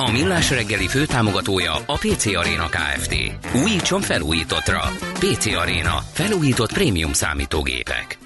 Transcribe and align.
A 0.00 0.10
Millás 0.10 0.50
reggeli 0.50 0.86
főtámogatója 0.86 1.72
a 1.72 1.98
PC 1.98 2.26
Arena 2.26 2.68
Kft. 2.68 3.14
Újítson 3.64 4.00
felújítottra. 4.00 4.80
PC 5.12 5.46
Arena. 5.46 5.98
Felújított 6.12 6.72
prémium 6.72 7.12
számítógépek. 7.12 8.18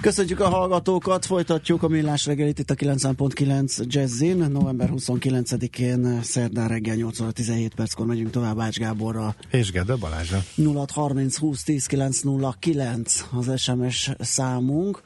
Köszönjük 0.00 0.40
a 0.40 0.48
hallgatókat, 0.48 1.26
folytatjuk 1.26 1.82
a 1.82 1.88
Millás 1.88 2.26
reggelit 2.26 2.58
itt 2.58 2.70
a 2.70 2.74
9.9 2.74 3.86
Jazzin. 3.86 4.36
November 4.36 4.90
29-én 4.92 6.22
szerdán 6.22 6.68
reggel 6.68 6.94
8 6.94 7.20
óra 7.20 7.30
17 7.30 7.74
perckor 7.74 8.06
megyünk 8.06 8.30
tovább 8.30 8.58
Ács 8.58 8.78
Gáborra. 8.78 9.34
És 9.50 9.70
Gede 9.70 9.96
Balázsa. 9.96 10.42
0630 10.56 11.36
20 11.36 11.62
10 11.62 11.86
909 11.86 13.24
az 13.30 13.60
SMS 13.60 14.10
számunk. 14.18 15.02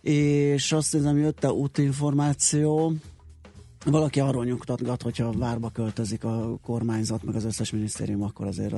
És 0.00 0.72
azt 0.72 0.92
hiszem, 0.92 1.18
jött-e 1.18 1.48
útinformáció, 1.50 2.94
valaki 3.84 4.20
arról 4.20 4.44
nyugtatgat, 4.44 5.02
hogyha 5.02 5.32
várba 5.32 5.70
költözik 5.70 6.24
a 6.24 6.58
kormányzat, 6.62 7.22
meg 7.22 7.34
az 7.34 7.44
összes 7.44 7.70
minisztérium, 7.70 8.22
akkor 8.22 8.46
azért, 8.46 8.74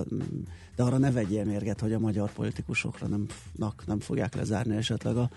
de 0.77 0.83
arra 0.83 0.98
ne 0.98 1.11
vegyél 1.11 1.45
mérget, 1.45 1.80
hogy 1.80 1.92
a 1.92 1.98
magyar 1.98 2.33
politikusokra 2.33 3.06
nem, 3.06 3.27
nem 3.87 4.01
fogják 4.01 4.34
lezárni 4.34 4.77
esetleg 4.77 5.16
a 5.16 5.30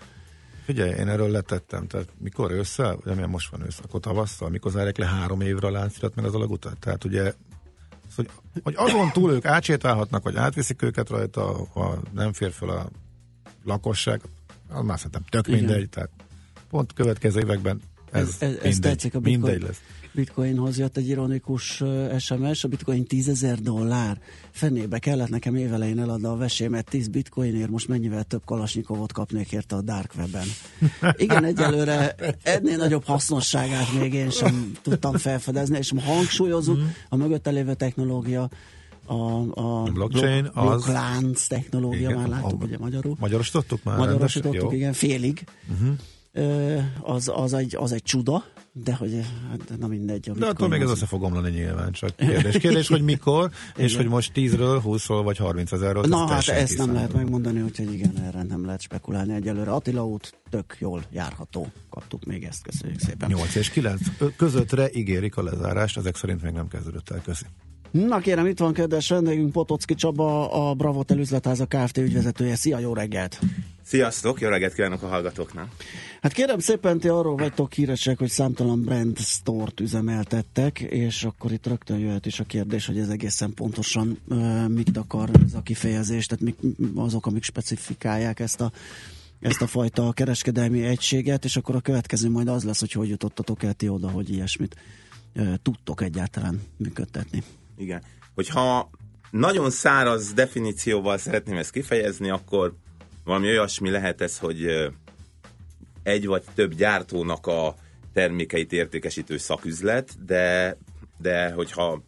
Figyelj, 0.64 0.90
én 0.90 1.08
erről 1.08 1.30
letettem, 1.30 1.86
tehát 1.86 2.08
mikor 2.18 2.52
össze, 2.52 2.94
ugye 2.94 3.14
milyen 3.14 3.28
most 3.28 3.50
van 3.50 3.60
össze, 3.66 3.82
akkor 3.84 4.00
tavasszal, 4.00 4.48
mikor 4.48 4.70
zárják 4.70 4.96
le 4.96 5.06
három 5.06 5.40
évre 5.40 5.66
a 5.66 5.70
láncirat, 5.70 6.14
meg 6.14 6.24
az 6.24 6.34
alagutat. 6.34 6.78
Tehát 6.78 7.04
ugye, 7.04 7.32
hogy, 8.16 8.30
hogy 8.62 8.74
azon 8.76 9.12
túl 9.12 9.32
ők 9.32 9.44
átsétálhatnak, 9.44 10.22
vagy 10.22 10.36
átviszik 10.36 10.82
őket 10.82 11.08
rajta, 11.08 11.66
ha 11.72 11.98
nem 12.12 12.32
fér 12.32 12.52
fel 12.52 12.68
a 12.68 12.88
lakosság, 13.64 14.20
az 14.68 14.84
már 14.84 14.96
szerintem 14.96 15.24
tök 15.28 15.46
Igen. 15.46 15.58
mindegy, 15.58 15.88
tehát 15.88 16.10
pont 16.70 16.92
következő 16.92 17.40
években 17.40 17.80
ez, 18.12 18.36
ez, 18.38 18.50
ez 18.50 18.62
mindegy, 18.62 18.80
tetszik 18.80 19.14
a 19.14 19.20
bitcoin, 19.20 19.40
mindegy 19.40 19.68
lesz. 19.68 19.80
Bitcoinhoz 20.16 20.78
jött 20.78 20.96
egy 20.96 21.08
ironikus 21.08 21.82
SMS, 22.18 22.64
a 22.64 22.68
bitcoin 22.68 23.04
10 23.04 23.28
ezer 23.28 23.60
dollár. 23.60 24.18
Fenébe 24.50 24.98
kellett 24.98 25.28
nekem 25.28 25.54
évelején 25.54 25.98
eladni 25.98 26.26
a 26.26 26.36
vesémet 26.36 26.84
10 26.84 27.08
bitcoinért, 27.08 27.70
most 27.70 27.88
mennyivel 27.88 28.24
több 28.24 28.42
kalasnyikovot 28.44 29.12
kapnék 29.12 29.52
érte 29.52 29.76
a 29.76 29.80
dark 29.80 30.12
webben. 30.16 30.46
Igen, 31.16 31.44
egyelőre 31.44 32.14
ennél 32.42 32.76
nagyobb 32.76 33.04
hasznosságát 33.04 33.92
még 33.98 34.14
én 34.14 34.30
sem 34.30 34.72
tudtam 34.82 35.16
felfedezni, 35.16 35.78
és 35.78 35.92
hangsúlyozunk, 36.04 36.78
a 37.08 37.16
mögötte 37.16 37.50
lévő 37.50 37.74
technológia 37.74 38.48
a, 39.06 39.14
a, 39.60 39.82
blockchain, 39.82 40.42
blok, 40.42 40.56
az... 40.56 40.84
Blokklánc 40.84 41.46
technológia, 41.46 42.08
igen, 42.08 42.16
már 42.16 42.28
láttuk, 42.28 42.62
a, 42.62 42.64
ugye 42.64 42.78
magyarul. 42.78 43.16
Magyarosítottuk 43.18 43.82
már? 43.84 43.98
Magyarosítottuk, 43.98 44.72
igen, 44.72 44.92
félig. 44.92 45.44
Uh-huh 45.70 45.96
az, 47.00 47.30
az, 47.34 47.52
egy, 47.52 47.76
az 47.76 47.92
egy 47.92 48.02
csuda, 48.02 48.44
de 48.72 48.94
hogy 48.94 49.20
hát, 49.50 49.78
na 49.78 49.86
mindegy. 49.86 50.30
De 50.30 50.46
attól 50.46 50.68
még 50.68 50.80
ez 50.80 50.90
össze 50.90 51.06
fog 51.06 51.22
omlani 51.22 51.50
nyilván, 51.50 51.92
csak 51.92 52.16
kérdés. 52.16 52.56
Kérdés, 52.56 52.88
hogy 52.88 53.02
mikor, 53.02 53.50
és 53.76 53.96
hogy 53.96 54.08
most 54.08 54.32
10-ről, 54.34 54.80
20-ról 54.84 55.20
vagy 55.24 55.36
30 55.36 55.72
ezerről. 55.72 56.02
Na 56.02 56.26
hát 56.26 56.48
ezt 56.48 56.78
nem 56.78 56.92
lehet 56.92 57.12
megmondani, 57.12 57.60
úgyhogy 57.60 57.92
igen, 57.92 58.18
erre 58.22 58.42
nem 58.42 58.64
lehet 58.64 58.80
spekulálni 58.80 59.34
egyelőre. 59.34 59.70
Attila 59.70 60.06
út 60.06 60.38
tök 60.50 60.76
jól 60.78 61.02
járható. 61.10 61.66
Kaptuk 61.90 62.24
még 62.24 62.44
ezt, 62.44 62.62
köszönjük 62.62 63.00
szépen. 63.00 63.28
8 63.28 63.54
és 63.54 63.70
9 63.70 64.00
közöttre 64.36 64.90
ígérik 64.92 65.36
a 65.36 65.42
lezárást, 65.42 65.96
ezek 65.96 66.16
szerint 66.16 66.42
még 66.42 66.52
nem 66.52 66.68
kezdődött 66.68 67.10
el, 67.10 67.20
köszi. 67.24 67.44
Na 67.90 68.18
kérem, 68.18 68.46
itt 68.46 68.58
van 68.58 68.72
kedves 68.72 69.08
vendégünk, 69.08 69.52
Potocki 69.52 69.94
Csaba, 69.94 70.50
a 70.50 70.74
Bravo 70.74 71.02
Telüzletháza 71.02 71.66
Kft. 71.66 71.98
ügyvezetője. 71.98 72.54
Szia, 72.54 72.78
jó 72.78 72.94
reggelt! 72.94 73.38
Sziasztok, 73.82 74.40
jó 74.40 74.48
reggelt 74.48 74.74
kívánok 74.74 75.02
a 75.02 75.06
hallgatóknak! 75.06 75.68
Hát 76.22 76.32
kérem 76.32 76.58
szépen, 76.58 76.98
ti 76.98 77.08
arról 77.08 77.36
vagytok 77.36 77.72
híresek, 77.72 78.18
hogy 78.18 78.28
számtalan 78.28 78.82
brand 78.82 79.18
store-t 79.18 79.80
üzemeltettek, 79.80 80.80
és 80.80 81.24
akkor 81.24 81.52
itt 81.52 81.66
rögtön 81.66 81.98
jöhet 81.98 82.26
is 82.26 82.40
a 82.40 82.44
kérdés, 82.44 82.86
hogy 82.86 82.98
ez 82.98 83.08
egészen 83.08 83.54
pontosan 83.54 84.18
uh, 84.28 84.68
mit 84.68 84.96
akar 84.96 85.30
ez 85.46 85.54
a 85.54 85.62
kifejezés, 85.62 86.26
tehát 86.26 86.44
mik, 86.44 86.56
azok, 86.94 87.26
amik 87.26 87.42
specifikálják 87.42 88.40
ezt 88.40 88.60
a 88.60 88.72
ezt 89.40 89.62
a 89.62 89.66
fajta 89.66 90.12
kereskedelmi 90.12 90.84
egységet, 90.84 91.44
és 91.44 91.56
akkor 91.56 91.74
a 91.74 91.80
következő 91.80 92.30
majd 92.30 92.48
az 92.48 92.64
lesz, 92.64 92.80
hogy 92.80 92.92
hogy 92.92 93.08
jutottatok 93.08 93.62
el 93.62 93.72
ti 93.72 93.88
oda, 93.88 94.10
hogy 94.10 94.30
ilyesmit 94.30 94.76
uh, 95.34 95.54
tudtok 95.62 96.00
egyáltalán 96.00 96.62
működtetni. 96.76 97.42
Igen. 97.76 98.02
Hogyha 98.34 98.90
nagyon 99.30 99.70
száraz 99.70 100.32
definícióval 100.32 101.18
szeretném 101.18 101.56
ezt 101.56 101.70
kifejezni, 101.70 102.30
akkor 102.30 102.74
valami 103.24 103.46
olyasmi 103.46 103.90
lehet 103.90 104.20
ez, 104.20 104.38
hogy 104.38 104.90
egy 106.02 106.26
vagy 106.26 106.44
több 106.54 106.74
gyártónak 106.74 107.46
a 107.46 107.74
termékeit 108.12 108.72
értékesítő 108.72 109.36
szaküzlet, 109.36 110.24
de, 110.24 110.76
de 111.18 111.52
hogyha 111.52 112.02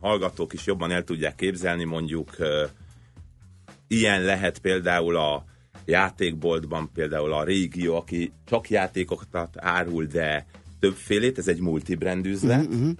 hallgatók 0.00 0.52
is 0.52 0.66
jobban 0.66 0.90
el 0.90 1.04
tudják 1.04 1.34
képzelni, 1.34 1.84
mondjuk 1.84 2.36
ilyen 3.88 4.22
lehet 4.22 4.58
például 4.58 5.16
a 5.16 5.44
játékboltban 5.84 6.90
például 6.94 7.32
a 7.32 7.44
régió, 7.44 7.96
aki 7.96 8.32
csak 8.44 8.70
játékokat 8.70 9.56
árul, 9.56 10.04
de 10.04 10.46
többfélét, 10.80 11.38
ez 11.38 11.48
egy 11.48 11.60
multibrand 11.60 12.26
üzlet. 12.26 12.66
Uh-huh. 12.66 12.90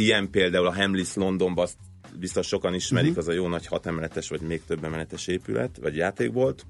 Ilyen 0.00 0.30
például 0.30 0.66
a 0.66 0.74
Hamleys 0.74 1.14
Londonban, 1.14 1.64
azt 1.64 1.78
biztos 2.18 2.46
sokan 2.46 2.74
ismerik, 2.74 3.10
uh-huh. 3.10 3.24
az 3.24 3.28
a 3.28 3.32
jó 3.32 3.48
nagy 3.48 3.66
hatemeletes, 3.66 4.28
vagy 4.28 4.40
még 4.40 4.64
több 4.64 4.84
emeletes 4.84 5.26
épület, 5.26 5.78
vagy 5.80 5.96
játékbolt. 5.96 6.66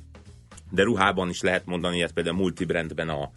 De 0.71 0.83
ruhában 0.83 1.29
is 1.29 1.41
lehet 1.41 1.67
mondani 1.67 1.97
ilyet, 1.97 2.13
például 2.13 2.37
multibrandben 2.37 3.09
a, 3.09 3.31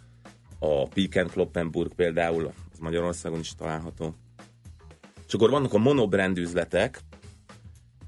a 0.58 0.88
Peak 0.88 1.30
Kloppenburg 1.30 1.94
például, 1.94 2.52
az 2.72 2.78
Magyarországon 2.78 3.40
is 3.40 3.54
található. 3.54 4.14
És 5.26 5.34
akkor 5.34 5.50
vannak 5.50 5.72
a 5.72 5.78
monobrand 5.78 6.38
üzletek, 6.38 7.00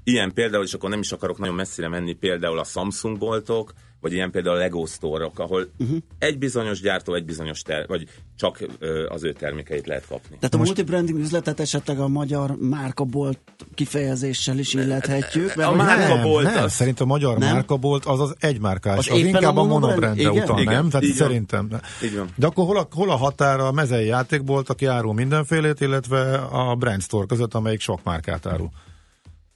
ilyen 0.03 0.33
például, 0.33 0.63
és 0.63 0.73
akkor 0.73 0.89
nem 0.89 0.99
is 0.99 1.11
akarok 1.11 1.37
nagyon 1.37 1.55
messzire 1.55 1.87
menni, 1.87 2.13
például 2.13 2.59
a 2.59 2.63
Samsung 2.63 3.17
boltok, 3.17 3.73
vagy 4.01 4.13
ilyen 4.13 4.31
például 4.31 4.55
a 4.55 4.59
Lego 4.59 4.85
store 4.85 5.29
ahol 5.35 5.67
uh-huh. 5.77 5.97
egy 6.19 6.37
bizonyos 6.37 6.81
gyártó, 6.81 7.13
egy 7.13 7.25
bizonyos 7.25 7.61
ter- 7.61 7.87
vagy 7.87 8.07
csak 8.35 8.59
ö, 8.79 9.07
az 9.09 9.23
ő 9.23 9.31
termékeit 9.31 9.87
lehet 9.87 10.05
kapni. 10.07 10.37
Tehát 10.37 10.53
a 10.53 10.57
Most... 10.57 10.69
multibranding 10.69 11.19
üzletet 11.19 11.59
esetleg 11.59 11.99
a 11.99 12.07
magyar 12.07 12.55
márkabolt 12.59 13.39
kifejezéssel 13.73 14.57
is 14.57 14.73
illethetjük? 14.73 15.55
Mert 15.55 15.69
a 15.69 15.75
márkabolt 15.75 16.43
nem, 16.43 16.53
nem, 16.53 16.63
az... 16.63 16.73
Szerintem 16.73 17.09
a 17.09 17.13
magyar 17.13 17.37
nem? 17.37 17.53
márkabolt 17.53 18.05
az 18.05 18.19
az 18.19 18.35
egymárkás, 18.39 18.97
az, 18.97 19.13
az 19.13 19.19
inkább 19.19 19.57
a, 19.57 19.63
monobrandre 19.63 20.31
utal, 20.31 20.59
igen, 20.59 20.73
nem? 20.73 20.89
Tehát 20.89 21.05
szerintem. 21.05 21.67
Van. 21.69 21.81
Így 22.03 22.15
van. 22.15 22.29
De 22.35 22.45
akkor 22.45 22.65
hol 22.65 22.77
a, 22.77 22.87
hol 22.91 23.09
a 23.09 23.15
határa 23.15 23.67
a 23.67 23.71
mezei 23.71 24.05
játékbolt, 24.05 24.69
aki 24.69 24.85
árul 24.85 25.13
mindenfélét, 25.13 25.81
illetve 25.81 26.37
a 26.37 26.75
brand 26.75 27.01
store 27.01 27.25
között, 27.25 27.53
amelyik 27.53 27.79
sok 27.79 28.03
márkát 28.03 28.45
árul? 28.45 28.69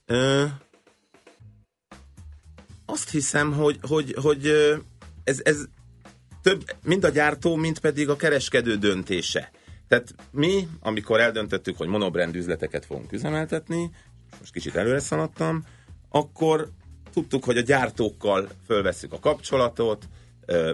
Ö 0.06 0.44
azt 2.90 3.10
hiszem, 3.10 3.52
hogy, 3.52 3.78
hogy, 3.82 4.14
hogy 4.22 4.46
ez, 5.24 5.40
ez 5.42 5.64
több, 6.42 6.64
mind 6.84 7.04
a 7.04 7.08
gyártó, 7.08 7.56
mind 7.56 7.78
pedig 7.78 8.08
a 8.08 8.16
kereskedő 8.16 8.76
döntése. 8.76 9.50
Tehát 9.88 10.14
mi, 10.30 10.68
amikor 10.80 11.20
eldöntöttük, 11.20 11.76
hogy 11.76 11.88
monobrand 11.88 12.34
üzleteket 12.34 12.86
fogunk 12.86 13.12
üzemeltetni, 13.12 13.90
most 14.38 14.52
kicsit 14.52 14.76
előre 14.76 15.00
szaladtam, 15.00 15.64
akkor 16.08 16.68
tudtuk, 17.12 17.44
hogy 17.44 17.56
a 17.56 17.62
gyártókkal 17.62 18.48
fölveszük 18.66 19.12
a 19.12 19.18
kapcsolatot, 19.18 20.08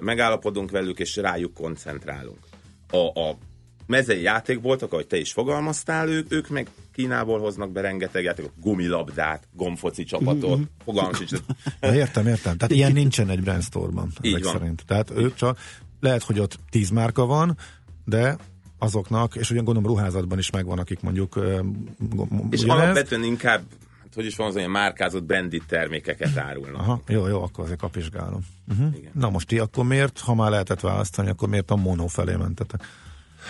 megállapodunk 0.00 0.70
velük, 0.70 0.99
és 0.99 1.17
rájuk 1.17 1.55
koncentrálunk. 1.55 2.38
A, 2.90 3.20
a 3.20 3.38
mezei 3.87 4.23
játékboltok, 4.23 4.93
ahogy 4.93 5.06
te 5.06 5.17
is 5.17 5.32
fogalmaztál, 5.32 6.08
ők, 6.08 6.32
ők 6.32 6.49
meg 6.49 6.69
Kínából 6.96 7.40
hoznak 7.40 7.72
be 7.72 7.81
rengeteg 7.81 8.22
játékot, 8.22 8.52
gumilabdát, 8.60 9.48
gomfoci 9.52 10.04
csapatot, 10.04 10.56
mm-hmm. 10.56 10.62
fogalmas 10.84 11.20
is. 11.20 11.31
értem, 11.81 12.26
értem. 12.26 12.56
Tehát 12.56 12.75
ilyen 12.75 12.93
nincsen 12.93 13.28
egy 13.28 13.40
brand 13.40 13.62
store-ban. 13.62 14.12
Így 14.20 14.43
van. 14.43 14.52
Szerint. 14.52 14.82
Tehát 14.87 15.10
ők 15.10 15.34
csak, 15.34 15.58
lehet, 16.00 16.22
hogy 16.22 16.38
ott 16.38 16.58
tíz 16.70 16.90
márka 16.90 17.26
van, 17.26 17.56
de 18.04 18.37
azoknak, 18.78 19.34
és 19.34 19.50
ugyan 19.50 19.64
gondolom 19.64 19.90
ruházatban 19.90 20.38
is 20.38 20.50
megvan, 20.50 20.78
akik 20.78 21.00
mondjuk 21.00 21.40
És 22.50 22.62
alapvetően 22.62 23.22
inkább 23.25 23.62
hát 24.02 24.14
hogy 24.14 24.25
is 24.25 24.37
van 24.37 24.46
az 24.46 24.56
olyan 24.56 24.70
márkázott 24.70 25.25
branded 25.25 25.62
termékeket 25.69 26.37
árulnak. 26.37 26.81
Aha, 26.81 27.00
jó, 27.06 27.26
jó, 27.26 27.42
akkor 27.42 27.64
azért 27.64 27.81
kapizsgálom. 27.81 28.40
Uh-huh. 28.69 28.94
Na 29.12 29.31
most 29.31 29.46
ti 29.46 29.58
akkor 29.58 29.84
miért, 29.84 30.19
ha 30.19 30.34
már 30.34 30.50
lehetett 30.50 30.81
választani, 30.81 31.28
akkor 31.28 31.49
miért 31.49 31.70
a 31.70 31.76
mono 31.76 32.06
felé 32.06 32.34
mentetek? 32.34 32.82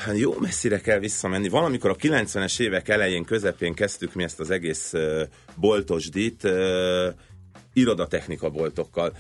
Hát 0.04 0.18
jó 0.18 0.34
messzire 0.38 0.80
kell 0.80 0.98
visszamenni. 0.98 1.48
Valamikor 1.48 1.90
a 1.90 1.96
90-es 1.96 2.60
évek 2.60 2.88
elején, 2.88 3.24
közepén 3.24 3.74
kezdtük 3.74 4.14
mi 4.14 4.22
ezt 4.22 4.40
az 4.40 4.50
egész 4.50 4.92
boltosdit. 5.54 6.48
Irodatechnika 7.72 8.50
boltokkal. 8.50 9.16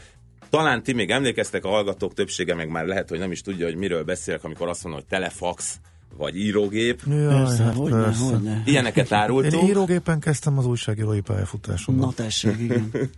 Talán 0.50 0.82
ti 0.82 0.92
még 0.92 1.10
emlékeztek, 1.10 1.64
a 1.64 1.68
hallgatók 1.68 2.14
többsége 2.14 2.54
meg 2.54 2.68
már 2.68 2.86
lehet, 2.86 3.08
hogy 3.08 3.18
nem 3.18 3.30
is 3.30 3.40
tudja, 3.40 3.66
hogy 3.66 3.76
miről 3.76 4.04
beszélek, 4.04 4.44
amikor 4.44 4.68
azt 4.68 4.82
mondom, 4.82 5.00
hogy 5.00 5.10
telefax, 5.10 5.76
vagy 6.16 6.36
írógép. 6.36 7.02
Persze, 7.04 7.56
Jaj, 7.56 7.66
hát 7.66 7.74
hogyne, 7.74 8.02
persze. 8.02 8.24
hogyne. 8.24 8.62
Ilyeneket 8.64 9.10
Én 9.10 9.18
árultunk. 9.18 9.68
írógépen 9.68 10.20
kezdtem 10.20 10.58
az 10.58 10.66
újságírói 10.66 11.20
pályafutásomat. 11.20 12.00
Na 12.00 12.12
tessék, 12.12 12.58
igen. 12.58 12.90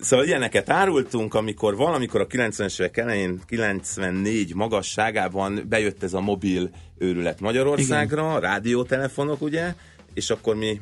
Szóval 0.00 0.26
ilyeneket 0.26 0.70
árultunk, 0.70 1.34
amikor 1.34 1.76
valamikor 1.76 2.20
a 2.20 2.26
90-es 2.26 2.80
évek 2.80 2.96
elején, 2.96 3.40
94 3.46 4.54
magasságában 4.54 5.64
bejött 5.68 6.02
ez 6.02 6.14
a 6.14 6.20
mobil 6.20 6.70
őrület 6.98 7.40
Magyarországra, 7.40 8.34
a 8.34 8.38
rádiótelefonok, 8.38 9.42
ugye, 9.42 9.74
és 10.14 10.30
akkor 10.30 10.54
mi 10.56 10.80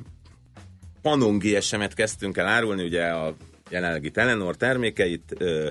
Panon 1.02 1.38
GSM-et 1.38 1.94
kezdtünk 1.94 2.36
el 2.36 2.46
árulni, 2.46 2.84
ugye 2.84 3.02
a 3.04 3.34
jelenlegi 3.70 4.10
Telenor 4.10 4.56
termékeit, 4.56 5.34
ö, 5.38 5.68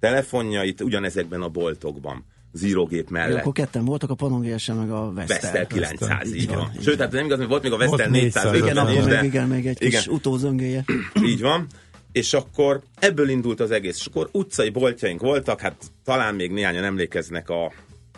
telefonjait 0.00 0.80
ugyanezekben 0.80 1.42
a 1.42 1.48
boltokban, 1.48 2.24
az 2.52 2.62
írógép 2.62 3.10
mellett. 3.10 3.38
akkor 3.40 3.52
ketten 3.52 3.84
voltak, 3.84 4.10
a 4.10 4.14
Panon 4.14 4.40
GSM 4.40 4.72
meg 4.72 4.90
a 4.90 5.12
Vestel. 5.12 5.38
Vestel 5.40 5.66
900, 5.66 6.28
így 6.28 6.36
Így 6.36 6.48
van, 6.48 6.56
van. 6.56 6.70
Sőt, 6.80 6.96
van. 6.96 7.06
hát 7.06 7.12
nem 7.12 7.24
igaz, 7.24 7.38
mert 7.38 7.50
volt 7.50 7.62
még 7.62 7.72
a 7.72 7.76
Vestel 7.76 7.96
Volt 7.96 8.10
400. 8.10 8.44
400, 8.44 8.62
Igen, 8.62 8.76
akkor 8.76 9.10
még, 9.10 9.22
igen, 9.22 9.48
még 9.48 9.66
egy 9.66 9.78
kis 9.78 9.88
igen. 9.88 10.02
utózöngéje. 10.14 10.84
Így 11.30 11.40
van. 11.40 11.66
És 12.12 12.32
akkor 12.32 12.82
ebből 12.98 13.28
indult 13.28 13.60
az 13.60 13.70
egész. 13.70 13.96
És 13.98 14.06
akkor 14.06 14.28
utcai 14.32 14.70
boltjaink 14.70 15.20
voltak, 15.20 15.60
hát 15.60 15.74
talán 16.04 16.34
még 16.34 16.50
néhányan 16.52 16.84
emlékeznek 16.84 17.48
a 17.48 17.72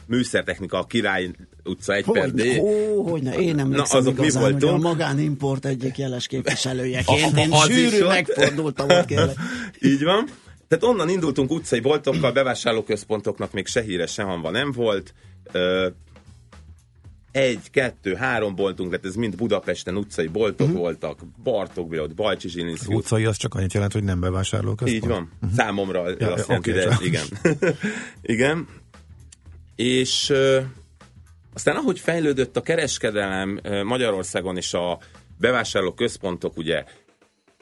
műszertechnika, 0.06 0.78
a 0.78 0.84
Király 0.84 1.30
utca 1.64 1.94
1 1.94 2.04
per 2.12 2.30
D. 2.30 2.40
Hogyne, 2.40 2.60
ó, 2.60 3.02
hogyne, 3.10 3.34
én 3.34 3.54
nem 3.54 3.68
Na, 3.68 3.82
azok 3.82 4.16
mi 4.16 4.22
igazán, 4.22 4.42
hogy 4.42 4.52
a 4.52 4.58
voltunk? 4.58 4.82
magánimport 4.82 5.66
egyik 5.66 5.98
jeles 5.98 6.26
képviselőjeként. 6.26 7.36
Én 7.38 7.52
sűrű 7.52 8.04
megfordultam 8.04 8.88
ott 8.90 9.04
kérlek. 9.04 9.36
Így 9.80 10.02
van. 10.04 10.28
Tehát 10.78 10.94
onnan 10.94 11.08
indultunk 11.08 11.50
utcai 11.50 11.80
boltokkal, 11.80 12.32
bevásárlóközpontoknak 12.32 13.52
még 13.52 13.66
se 13.66 13.82
híre, 13.82 14.06
se 14.06 14.22
hanva 14.22 14.50
nem 14.50 14.72
volt. 14.72 15.14
Ö, 15.52 15.88
egy, 17.32 17.70
kettő, 17.70 18.14
három 18.14 18.54
boltunk 18.54 18.90
lett, 18.90 19.04
ez 19.04 19.14
mind 19.14 19.36
Budapesten 19.36 19.96
utcai 19.96 20.26
boltok 20.26 20.66
uh-huh. 20.66 20.82
voltak. 20.82 21.20
Bartók, 21.42 21.92
ott 21.92 22.14
Bajcsi 22.14 22.48
Zsilinsz 22.48 22.80
Az 22.80 22.86
utcai 22.88 23.24
az 23.24 23.36
csak 23.36 23.54
annyit 23.54 23.72
jelent, 23.72 23.92
hogy 23.92 24.04
nem 24.04 24.20
bevásárló 24.20 24.74
központ. 24.74 25.02
Így 25.02 25.08
van. 25.08 25.30
Számomra 25.56 26.10
Ja, 26.18 26.32
azt 26.32 26.48
jelenti, 26.48 26.70
oké, 26.70 26.84
de 26.84 26.96
igen. 27.00 27.24
igen. 28.34 28.68
És 29.76 30.30
ö, 30.30 30.60
aztán 31.54 31.76
ahogy 31.76 31.98
fejlődött 31.98 32.56
a 32.56 32.62
kereskedelem 32.62 33.60
Magyarországon 33.84 34.56
és 34.56 34.74
a 34.74 34.98
bevásárló 35.38 35.92
központok, 35.92 36.56
ugye 36.56 36.84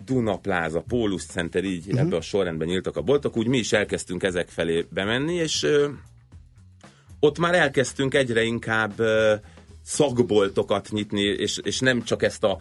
Duna 0.05 0.37
Plaza, 0.37 0.81
Pólus 0.81 1.25
Center, 1.25 1.65
így 1.65 1.87
uh-huh. 1.87 2.01
ebbe 2.01 2.17
a 2.17 2.21
sorrendben 2.21 2.69
nyíltak 2.69 2.97
a 2.97 3.03
boltok, 3.03 3.37
úgy 3.37 3.47
mi 3.47 3.59
is 3.59 3.73
elkezdtünk 3.73 4.23
ezek 4.23 4.49
felé 4.49 4.87
bemenni, 4.91 5.35
és 5.35 5.63
ö, 5.63 5.89
ott 7.21 7.39
már 7.39 7.55
elkezdtünk 7.55 8.15
egyre 8.15 8.43
inkább 8.43 8.99
ö, 8.99 9.35
szakboltokat 9.85 10.89
nyitni, 10.91 11.23
és, 11.23 11.59
és 11.63 11.81
nem 11.81 12.03
csak 12.03 12.23
ezt 12.23 12.45
a 12.45 12.59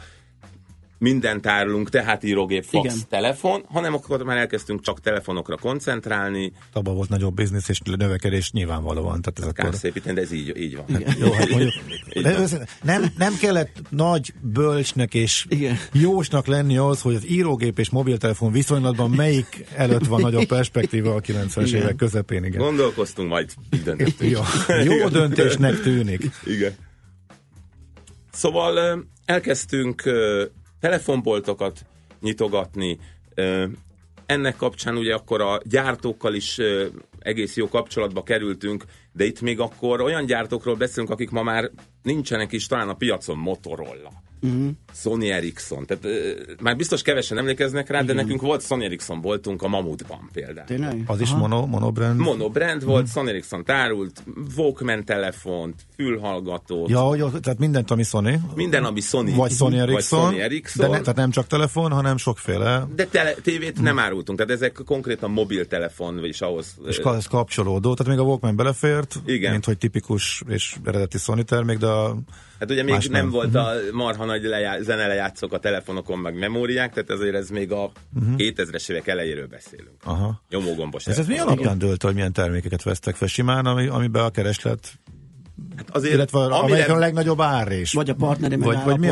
mindent 1.01 1.47
árulunk, 1.47 1.89
tehát 1.89 2.23
írógép, 2.23 2.63
fax, 2.63 2.85
Igen. 2.85 2.97
telefon, 3.09 3.63
hanem 3.67 3.93
akkor 3.93 4.23
már 4.23 4.37
elkezdtünk 4.37 4.81
csak 4.81 4.99
telefonokra 4.99 5.57
koncentrálni, 5.57 6.51
Abban 6.73 6.95
volt 6.95 7.09
nagyobb 7.09 7.33
biznisz 7.33 7.69
és 7.69 7.79
növekedés 7.79 8.51
nyilvánvalóan. 8.51 9.21
Tehát 9.21 9.39
ez 9.39 9.43
akkor... 9.43 9.53
kárszépíteni, 9.53 10.15
de 10.15 10.21
ez 10.21 10.31
így, 10.31 10.57
így 10.57 10.75
van. 10.75 11.03
Jó, 11.19 11.31
hát 11.31 11.49
mondjuk, 11.49 11.73
Így 12.13 12.23
de 12.23 12.39
össze- 12.39 12.67
nem, 12.83 13.05
nem 13.17 13.33
kellett 13.39 13.81
nagy 13.89 14.33
bölcsnek 14.41 15.13
és 15.13 15.45
Igen. 15.49 15.77
jósnak 15.93 16.45
lenni 16.45 16.77
az, 16.77 17.01
hogy 17.01 17.15
az 17.15 17.29
írógép 17.29 17.79
és 17.79 17.89
mobiltelefon 17.89 18.51
viszonylatban 18.51 19.09
melyik 19.09 19.65
előtt 19.75 20.05
van 20.05 20.21
nagyobb 20.21 20.45
perspektíva 20.45 21.15
a 21.15 21.21
90-es 21.21 21.63
Igen. 21.67 21.81
évek 21.81 21.95
közepén, 21.95 22.43
igen. 22.43 22.61
Gondolkoztunk, 22.61 23.29
majd 23.29 23.53
így 23.73 23.83
döntöttünk. 23.83 24.31
Jó, 24.31 24.41
jó 24.83 25.07
döntésnek 25.07 25.79
tűnik. 25.79 26.29
Igen. 26.45 26.73
Szóval 28.31 29.05
elkezdtünk 29.25 30.03
telefonboltokat 30.81 31.85
nyitogatni. 32.21 32.99
Ennek 34.25 34.55
kapcsán 34.55 34.97
ugye 34.97 35.13
akkor 35.13 35.41
a 35.41 35.59
gyártókkal 35.63 36.33
is 36.33 36.57
egész 37.19 37.55
jó 37.55 37.67
kapcsolatba 37.67 38.23
kerültünk, 38.23 38.83
de 39.11 39.25
itt 39.25 39.41
még 39.41 39.59
akkor 39.59 40.01
olyan 40.01 40.25
gyártókról 40.25 40.75
beszélünk, 40.75 41.11
akik 41.11 41.29
ma 41.29 41.43
már 41.43 41.71
nincsenek 42.03 42.51
is 42.51 42.67
talán 42.67 42.89
a 42.89 42.93
piacon 42.93 43.37
Motorola. 43.37 44.11
Uh-huh. 44.41 44.69
Sony 44.93 45.25
Ericsson. 45.25 45.85
Tehát 45.85 46.07
már 46.61 46.75
biztos 46.75 47.01
kevesen 47.01 47.37
emlékeznek 47.37 47.89
rá, 47.89 48.01
de 48.01 48.13
nekünk 48.13 48.41
volt 48.41 48.61
Sony 48.65 48.83
Ericsson 48.83 49.21
boltunk 49.21 49.61
a 49.61 49.67
Mamutban 49.67 50.29
például. 50.33 50.67
Tényleg? 50.67 51.03
Az 51.05 51.21
is 51.21 51.31
mono, 51.33 51.65
monobrand. 51.65 52.19
Monobrand 52.19 52.83
volt, 52.83 53.07
Sony 53.11 53.27
Ericsson 53.27 53.63
tárult, 53.63 54.23
Walkman 54.55 55.05
telefont, 55.05 55.75
fülhallgatót, 55.95 56.89
Ja, 56.89 57.01
hogy 57.01 57.23
tehát 57.41 57.59
mindent, 57.59 57.91
ami 57.91 58.03
Sony. 58.03 58.41
minden, 58.55 58.83
ami 58.83 58.99
Sony. 58.99 59.35
Vagy 59.35 59.51
Sony 59.51 59.75
Ericsson. 59.77 60.19
Vagy 60.19 60.31
Sony 60.31 60.39
Ericsson. 60.41 60.89
De 60.89 60.91
ne, 60.91 61.01
tehát 61.01 61.15
nem 61.15 61.31
csak 61.31 61.47
telefon, 61.47 61.91
hanem 61.91 62.17
sokféle. 62.17 62.87
De 62.95 63.05
tele, 63.05 63.31
tévét 63.33 63.81
nem 63.81 63.99
árultunk, 63.99 64.37
tehát 64.37 64.53
ezek 64.53 64.79
konkrétan 64.85 65.31
mobiltelefon, 65.31 66.19
vagyis 66.19 66.41
ahhoz... 66.41 66.75
És 66.87 66.97
ez 66.97 67.25
kapcsolódó, 67.25 67.93
tehát 67.93 68.11
még 68.13 68.25
a 68.25 68.27
Walkman 68.27 68.55
belefért, 68.55 69.15
Igen. 69.25 69.51
mint 69.51 69.65
hogy 69.65 69.77
tipikus 69.77 70.43
és 70.47 70.75
eredeti 70.83 71.17
Sony 71.17 71.45
termék, 71.45 71.77
de 71.77 71.87
a 71.87 72.17
Hát 72.61 72.71
ugye 72.71 72.83
még 72.83 72.93
Más 72.93 73.07
nem, 73.07 73.21
nem. 73.21 73.29
volt 73.31 73.55
a 73.55 73.71
marha 73.91 74.25
nagy 74.25 74.43
lejá, 74.43 74.79
zenelejátszók 74.81 75.53
a 75.53 75.59
telefonokon, 75.59 76.19
meg 76.19 76.37
memóriák, 76.39 76.93
tehát 76.93 77.09
azért 77.09 77.35
ez 77.35 77.49
még 77.49 77.71
a 77.71 77.91
2000-es 78.37 78.89
évek 78.89 79.07
elejéről 79.07 79.47
beszélünk. 79.47 79.95
aha. 80.03 80.41
Nyomógombos 80.49 81.05
Ez, 81.07 81.19
ez 81.19 81.27
mi 81.27 81.37
alapján 81.39 81.77
dölt, 81.77 82.03
hogy 82.03 82.13
milyen 82.13 82.33
termékeket 82.33 82.83
vesztek 82.83 83.15
fel 83.15 83.27
simán, 83.27 83.65
ami, 83.65 83.87
amiben 83.87 84.23
a 84.23 84.29
kereslet, 84.29 84.91
Hát 85.75 85.89
azért, 85.95 86.13
illetve 86.13 86.39
amire- 86.39 86.57
amelyek 86.61 86.89
a 86.89 86.97
legnagyobb 86.97 87.41
ár 87.41 87.71
is. 87.71 87.93
Vagy 87.93 88.09
a 88.09 88.15
partneri 88.15 88.55
Vagy- 88.55 88.83
vagy 88.83 88.99
mi. 88.99 89.07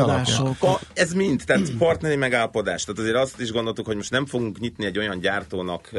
Ka- 0.58 0.80
ez 0.94 1.12
mind, 1.12 1.42
tehát 1.46 1.70
partneri 1.78 2.16
megállapodás. 2.16 2.84
Tehát 2.84 3.00
azért 3.00 3.16
azt 3.16 3.40
is 3.40 3.52
gondoltuk, 3.52 3.86
hogy 3.86 3.96
most 3.96 4.10
nem 4.10 4.26
fogunk 4.26 4.58
nyitni 4.58 4.84
egy 4.84 4.98
olyan 4.98 5.18
gyártónak 5.20 5.90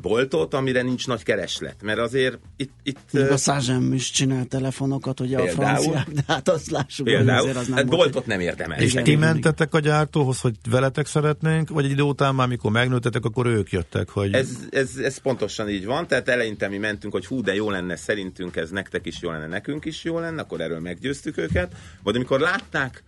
boltot, 0.00 0.54
amire 0.54 0.82
nincs 0.82 1.06
nagy 1.06 1.22
kereslet. 1.22 1.82
Mert 1.82 1.98
azért 1.98 2.38
itt, 2.56 2.72
itt 2.82 2.98
Még 3.10 3.30
a 3.30 3.36
Százsem 3.36 3.92
is 3.92 4.10
csinál 4.10 4.44
telefonokat, 4.44 5.20
ugye 5.20 5.38
a 5.38 5.42
Például. 5.42 5.76
franciák, 5.76 6.08
de 6.18 6.22
hát 6.26 6.48
azt 6.48 6.70
lássuk, 6.70 7.06
hogy 7.06 7.16
például, 7.16 7.38
azért 7.38 7.56
az 7.56 7.66
nem 7.66 7.76
hát 7.76 7.86
volt 7.86 7.98
boltot 7.98 8.26
nem 8.26 8.40
érdemel. 8.40 8.80
És 8.80 8.92
ti 8.92 9.16
mentetek 9.16 9.74
a 9.74 9.78
gyártóhoz, 9.78 10.40
hogy 10.40 10.54
veletek 10.70 11.06
szeretnénk, 11.06 11.68
vagy 11.68 11.84
egy 11.84 11.90
idő 11.90 12.02
után 12.02 12.34
már, 12.34 12.48
mikor 12.48 12.70
megnőttetek, 12.70 13.24
akkor 13.24 13.46
ők 13.46 13.70
jöttek, 13.70 14.08
hogy 14.08 14.34
Ez, 14.34 14.48
ez, 14.70 14.96
ez 14.96 15.18
pontosan 15.18 15.68
így 15.68 15.84
van, 15.84 16.06
tehát 16.06 16.28
eleinte 16.28 16.68
mi 16.68 16.78
mentünk, 16.78 17.12
hogy 17.12 17.26
hú, 17.26 17.42
de 17.42 17.54
jó 17.54 17.70
lenne, 17.70 17.96
szerintünk 17.96 18.56
ez 18.56 18.70
nektek 18.70 19.06
is 19.06 19.20
jó 19.20 19.30
lenne, 19.30 19.46
nekünk 19.46 19.84
is 19.84 20.04
jó 20.04 20.18
lenne, 20.18 20.40
akkor 20.40 20.60
erről 20.60 20.80
meggyőztük 20.80 21.36
őket. 21.36 21.72
Vagy 22.02 22.16
amikor 22.16 22.40
látták 22.40 23.02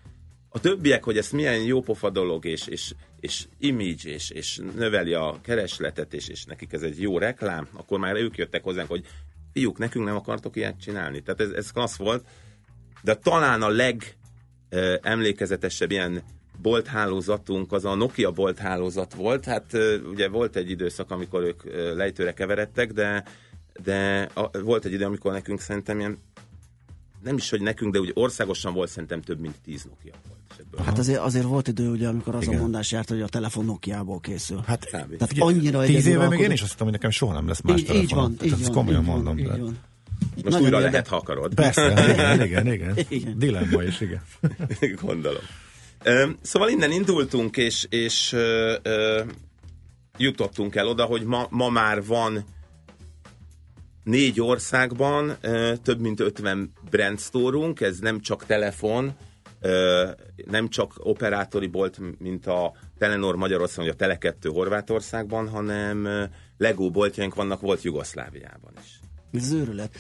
a 0.49 0.61
többiek, 0.61 1.05
hogy 1.05 1.17
ez 1.17 1.31
milyen 1.31 1.63
jópofa 1.63 2.11
dolog, 2.11 2.45
és, 2.45 2.67
és, 2.67 2.95
és 3.21 3.47
image, 3.59 4.11
és, 4.11 4.31
és 4.31 4.61
növeli 4.77 5.15
a 5.15 5.39
keresletet, 5.43 6.15
és, 6.15 6.29
és 6.29 6.45
nekik 6.45 6.73
ez 6.73 6.83
egy 6.83 7.01
jó 7.01 7.19
reklám, 7.19 7.69
akkor 7.73 7.99
már 7.99 8.17
ők 8.17 8.37
jöttek 8.37 8.63
hozzánk, 8.63 8.89
hogy 8.89 9.05
fiúk, 9.53 9.79
nekünk 9.79 10.05
nem 10.05 10.17
akartok 10.17 10.57
ilyet 10.57 10.81
csinálni. 10.81 11.23
Tehát 11.23 11.41
ez, 11.41 11.51
ez 11.51 11.73
klassz 11.73 11.97
volt, 11.97 12.25
de 13.03 13.15
talán 13.15 13.63
a 13.63 13.69
leg 13.69 14.17
ö, 14.69 14.97
emlékezetesebb 15.03 15.91
ilyen 15.91 16.23
bolthálózatunk 16.63 17.73
az 17.73 17.85
a 17.85 17.95
Nokia 17.95 18.31
bolthálózat 18.31 19.15
volt. 19.15 19.45
Hát 19.45 19.77
ugye 20.11 20.29
volt 20.29 20.57
egy 20.57 20.71
időszak, 20.71 21.11
amikor 21.11 21.43
ők 21.43 21.63
lejtőre 21.97 22.33
keveredtek, 22.33 22.93
de, 22.93 23.25
de 23.83 24.29
a, 24.35 24.61
volt 24.61 24.85
egy 24.85 24.93
idő, 24.93 25.05
amikor 25.05 25.33
nekünk 25.33 25.61
szerintem 25.61 25.99
ilyen 25.99 26.19
nem 27.23 27.37
is, 27.37 27.51
hogy 27.51 27.61
nekünk, 27.61 27.93
de 27.93 27.99
úgy 28.01 28.11
országosan 28.15 28.73
volt 28.75 28.89
szerintem 28.91 29.21
több 29.23 29.41
mint 29.41 29.55
10 29.65 29.85
Nokia 29.85 30.13
volt. 30.29 30.39
És 30.51 30.57
ebből 30.59 30.85
Hát 30.85 30.99
azért, 30.99 31.19
azért 31.19 31.45
volt 31.45 31.69
idő, 31.69 31.91
ugye, 31.91 32.09
amikor 32.09 32.35
az 32.35 32.43
Igen. 32.43 32.59
a 32.59 32.61
mondás 32.61 32.93
járt, 32.93 33.09
hogy 33.09 33.21
a 33.21 33.29
telefon 33.29 33.65
Nokiából 33.65 34.21
készül. 34.21 34.63
hát 34.67 34.85
Kb. 34.85 34.91
Tehát 34.93 35.29
figyelj, 35.29 35.53
annyira 35.53 35.83
tíz 35.85 36.07
éve 36.07 36.29
még 36.29 36.39
én 36.41 36.51
is 36.51 36.61
azt 36.61 36.71
hittem, 36.71 36.85
hogy 36.87 36.95
nekem 36.95 37.11
soha 37.11 37.33
nem 37.33 37.49
lesz 37.49 37.61
más 37.61 37.81
így, 37.81 37.87
telefon. 37.87 38.05
így 38.05 38.15
van, 38.15 38.37
így 38.47 38.53
ezt 38.53 38.65
van, 38.65 38.73
komolyan 38.75 39.01
így 39.01 39.07
van, 39.07 39.15
mondom. 39.15 39.39
így 39.39 39.45
de- 39.47 39.57
van. 39.57 39.79
Most 40.35 40.45
Nagyon 40.45 40.63
újra 40.63 40.77
érde- 40.77 40.91
lehet, 40.91 41.09
ha 41.09 41.17
akarod. 41.17 41.55
Persze, 41.55 41.91
igen, 42.13 42.43
igen, 42.45 42.67
igen. 42.73 42.97
Igen. 43.09 43.39
Dilemma 43.39 43.83
is, 43.83 44.01
igen. 44.01 44.23
Gondolom. 45.03 45.43
Szóval 46.43 46.69
innen 46.69 46.91
indultunk, 46.93 47.57
és, 47.57 47.87
és 47.91 48.33
ö, 48.33 48.77
ö, 48.83 49.23
jutottunk 50.17 50.75
el 50.75 50.87
oda, 50.89 51.05
hogy 51.05 51.23
ma, 51.23 51.47
ma 51.51 51.69
már 51.69 52.05
van 52.05 52.45
négy 54.03 54.41
országban 54.41 55.37
több 55.83 56.01
mint 56.01 56.21
50 56.21 56.73
brand 56.91 57.21
store 57.21 57.73
ez 57.79 57.99
nem 57.99 58.21
csak 58.21 58.47
telefon, 58.47 59.13
nem 60.51 60.69
csak 60.69 60.93
operátori 60.97 61.67
bolt, 61.67 61.99
mint 62.19 62.47
a 62.47 62.73
Telenor 62.99 63.37
Magyarországon, 63.37 63.95
vagy 63.99 64.09
a 64.09 64.17
Tele2 64.19 64.51
Horvátországban, 64.53 65.49
hanem 65.49 66.09
Lego 66.59 66.91
boltjaink 66.91 67.35
vannak, 67.35 67.61
volt 67.61 67.83
Jugoszláviában 67.83 68.73
is. 68.83 69.00
Ez 69.33 69.53
őrület. 69.53 69.97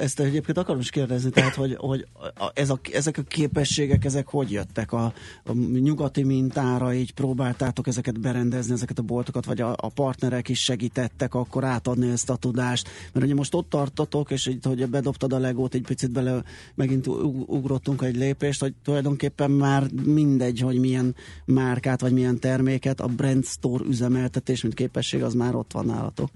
Ezt 0.00 0.20
egyébként 0.20 0.58
akarom 0.58 0.80
is 0.80 0.90
kérdezni, 0.90 1.30
tehát, 1.30 1.54
hogy, 1.54 1.76
hogy 1.78 2.06
ez 2.54 2.70
a, 2.70 2.80
ezek 2.92 3.18
a 3.18 3.22
képességek, 3.22 4.04
ezek 4.04 4.28
hogy 4.28 4.50
jöttek? 4.50 4.92
A, 4.92 5.04
a 5.44 5.52
nyugati 5.52 6.22
mintára 6.22 6.94
így 6.94 7.12
próbáltátok 7.12 7.86
ezeket 7.86 8.20
berendezni, 8.20 8.72
ezeket 8.72 8.98
a 8.98 9.02
boltokat, 9.02 9.44
vagy 9.44 9.60
a, 9.60 9.70
a 9.70 9.88
partnerek 9.88 10.48
is 10.48 10.62
segítettek 10.62 11.34
akkor 11.34 11.64
átadni 11.64 12.10
ezt 12.10 12.30
a 12.30 12.36
tudást? 12.36 12.88
Mert 13.12 13.26
ugye 13.26 13.34
most 13.34 13.54
ott 13.54 13.68
tartotok, 13.68 14.30
és 14.30 14.46
így, 14.46 14.64
hogy 14.64 14.88
bedobtad 14.88 15.32
a 15.32 15.38
legót, 15.38 15.74
egy 15.74 15.82
picit 15.82 16.10
bele 16.10 16.42
megint 16.74 17.06
ugrottunk 17.46 18.02
egy 18.02 18.16
lépést, 18.16 18.60
hogy 18.60 18.74
tulajdonképpen 18.84 19.50
már 19.50 19.90
mindegy, 20.04 20.60
hogy 20.60 20.78
milyen 20.78 21.14
márkát, 21.44 22.00
vagy 22.00 22.12
milyen 22.12 22.38
terméket, 22.38 23.00
a 23.00 23.06
brand 23.06 23.44
store 23.44 23.84
üzemeltetés, 23.84 24.62
mint 24.62 24.74
képesség, 24.74 25.22
az 25.22 25.34
már 25.34 25.54
ott 25.54 25.72
van 25.72 25.86
nálatok. 25.86 26.30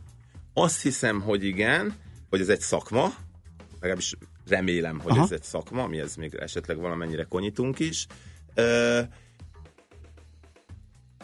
Azt 0.54 0.82
hiszem, 0.82 1.20
hogy 1.20 1.44
igen, 1.44 1.94
hogy 2.30 2.40
ez 2.40 2.48
egy 2.48 2.60
szakma, 2.60 3.14
legalábbis 3.72 4.14
remélem, 4.48 5.00
hogy 5.00 5.12
Aha. 5.12 5.22
ez 5.22 5.30
egy 5.30 5.42
szakma, 5.42 5.86
mi 5.86 5.98
ez 5.98 6.14
még 6.14 6.34
esetleg 6.34 6.78
valamennyire 6.78 7.24
konyítunk 7.24 7.78
is. 7.78 8.06
Ö, 8.54 9.00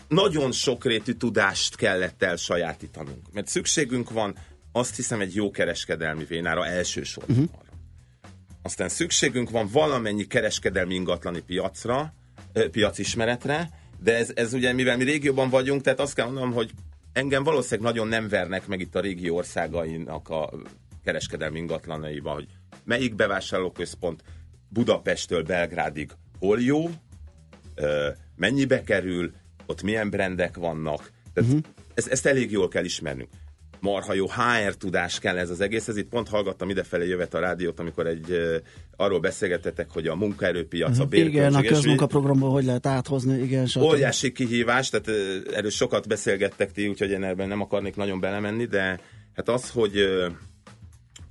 nagyon 0.09 0.53
sokrétű 0.53 1.13
tudást 1.13 1.77
kellett 1.77 2.23
elsajátítanunk, 2.23 3.33
mert 3.33 3.49
szükségünk 3.49 4.11
van 4.11 4.37
azt 4.73 4.97
hiszem 4.97 5.21
egy 5.21 5.35
jó 5.35 5.51
kereskedelmi 5.51 6.25
vénára 6.25 6.67
elsősorban 6.67 7.37
uh-huh. 7.37 7.65
Aztán 8.67 8.89
szükségünk 8.89 9.51
van 9.51 9.69
valamennyi 9.73 10.27
kereskedelmi 10.27 10.95
ingatlani 10.95 11.41
piacra, 11.41 12.13
piacismeretre, 12.71 13.71
de 14.03 14.17
ez, 14.17 14.31
ez 14.35 14.53
ugye, 14.53 14.73
mivel 14.73 14.97
mi 14.97 15.05
régióban 15.05 15.51
vagyunk, 15.51 15.83
tehát 15.83 16.01
azt 16.01 16.15
kell 16.15 16.25
mondanom, 16.25 16.53
hogy 16.53 16.71
engem 17.13 17.43
valószínűleg 17.43 17.93
nagyon 17.93 18.09
nem 18.09 18.29
vernek 18.29 18.67
meg 18.67 18.81
itt 18.81 18.95
a 18.95 19.01
régió 19.01 19.37
országainak 19.37 20.29
a 20.29 20.51
kereskedelmi 21.07 21.59
ingatlanaiba, 21.59 22.31
hogy 22.31 22.47
melyik 22.85 23.15
bevásárlóközpont 23.15 24.23
Budapesttől 24.69 25.43
Belgrádig 25.43 26.11
hol 26.39 26.61
jó, 26.61 26.91
mennyibe 28.37 28.83
kerül, 28.83 29.33
ott 29.67 29.83
milyen 29.83 30.11
brendek 30.11 30.57
vannak. 30.57 31.11
Tehát 31.35 31.51
uh-huh. 31.51 31.67
ezt, 31.95 32.09
ezt 32.09 32.27
elég 32.27 32.51
jól 32.51 32.69
kell 32.69 32.85
ismernünk. 32.85 33.29
Marha 33.81 34.15
jó 34.15 34.27
HR 34.27 34.75
tudás 34.75 35.19
kell 35.19 35.39
ez 35.39 35.51
az 35.51 35.61
egész. 35.61 35.89
Ez 35.89 35.97
itt 35.97 36.09
pont 36.09 36.29
hallgattam 36.29 36.71
idefelé 36.71 37.09
jövet 37.09 37.35
a 37.35 37.39
rádiót, 37.39 37.81
amikor 37.81 38.07
egy 38.07 38.37
arról 38.97 39.21
beszélgetetek, 39.21 39.91
hogy 39.91 40.07
a 40.07 40.15
munkaerőpiac, 40.15 40.91
uh-huh. 40.91 41.05
a 41.05 41.09
bérköltség. 41.09 41.41
Igen, 41.41 41.55
a 41.55 41.63
közmunkaprogramból 41.63 42.51
hogy 42.51 42.65
lehet 42.65 42.87
áthozni, 42.87 43.43
igen. 43.43 43.67
Stb. 43.67 43.83
Óriási 43.83 44.33
kihívás, 44.33 44.91
tehát 44.91 45.09
erről 45.53 45.71
sokat 45.71 46.09
beszélgettek 46.09 46.73
ti, 46.73 46.89
úgyhogy 46.89 47.11
én 47.11 47.25
ebben 47.25 47.49
nem 47.49 47.61
akarnék 47.61 47.97
nagyon 47.97 48.21
belemenni, 48.21 48.65
de 48.65 49.01
hát 49.35 49.49
az, 49.49 49.71
hogy 49.71 50.09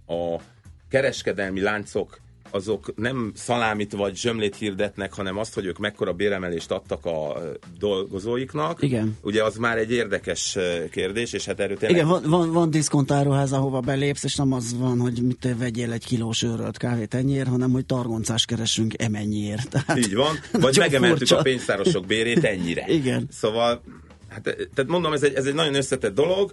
a 0.07 0.41
kereskedelmi 0.89 1.61
láncok 1.61 2.19
azok 2.55 2.93
nem 2.95 3.31
szalámit 3.35 3.93
vagy 3.93 4.15
zsömlét 4.15 4.55
hirdetnek, 4.55 5.13
hanem 5.13 5.37
azt, 5.37 5.53
hogy 5.53 5.65
ők 5.65 5.77
mekkora 5.77 6.13
béremelést 6.13 6.71
adtak 6.71 7.05
a 7.05 7.41
dolgozóiknak. 7.79 8.81
Igen. 8.81 9.17
Ugye 9.21 9.43
az 9.43 9.55
már 9.55 9.77
egy 9.77 9.91
érdekes 9.91 10.57
kérdés, 10.91 11.33
és 11.33 11.45
hát 11.45 11.59
erről 11.59 11.77
tényleg... 11.77 11.97
Igen, 11.97 12.09
van, 12.09 12.23
van, 12.25 12.51
van 12.51 12.69
diszkontáruház, 12.69 13.51
ahova 13.53 13.79
belépsz, 13.79 14.23
és 14.23 14.35
nem 14.35 14.53
az 14.53 14.77
van, 14.77 14.99
hogy 14.99 15.21
mit 15.21 15.47
vegyél 15.57 15.91
egy 15.91 16.05
kilós 16.05 16.43
őrölt 16.43 16.77
kávét 16.77 17.13
ennyiért, 17.13 17.47
hanem 17.47 17.71
hogy 17.71 17.85
targoncás 17.85 18.45
keresünk 18.45 19.01
emennyiért. 19.01 19.69
Tehát, 19.85 19.97
Így 19.97 20.15
van, 20.15 20.39
vagy 20.51 20.77
megemeltük 20.77 21.17
furcsa. 21.17 21.37
a 21.37 21.41
pénztárosok 21.41 22.05
bérét 22.05 22.43
ennyire. 22.43 22.85
Igen. 22.99 23.27
Szóval, 23.31 23.81
hát, 24.29 24.43
tehát 24.43 24.87
mondom, 24.87 25.13
ez 25.13 25.23
egy, 25.23 25.33
ez 25.33 25.45
egy 25.45 25.53
nagyon 25.53 25.75
összetett 25.75 26.15
dolog, 26.15 26.51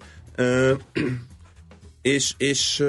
és, 2.03 2.35
és 2.37 2.85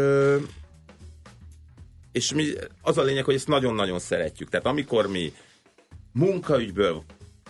és 2.14 2.34
mi, 2.34 2.48
az 2.82 2.98
a 2.98 3.04
lényeg, 3.04 3.24
hogy 3.24 3.36
ezt 3.36 3.48
nagyon-nagyon 3.48 4.00
szeretjük. 4.00 4.50
Tehát 4.50 4.66
amikor 4.66 5.08
mi 5.08 5.34
munkaügyből 6.12 7.04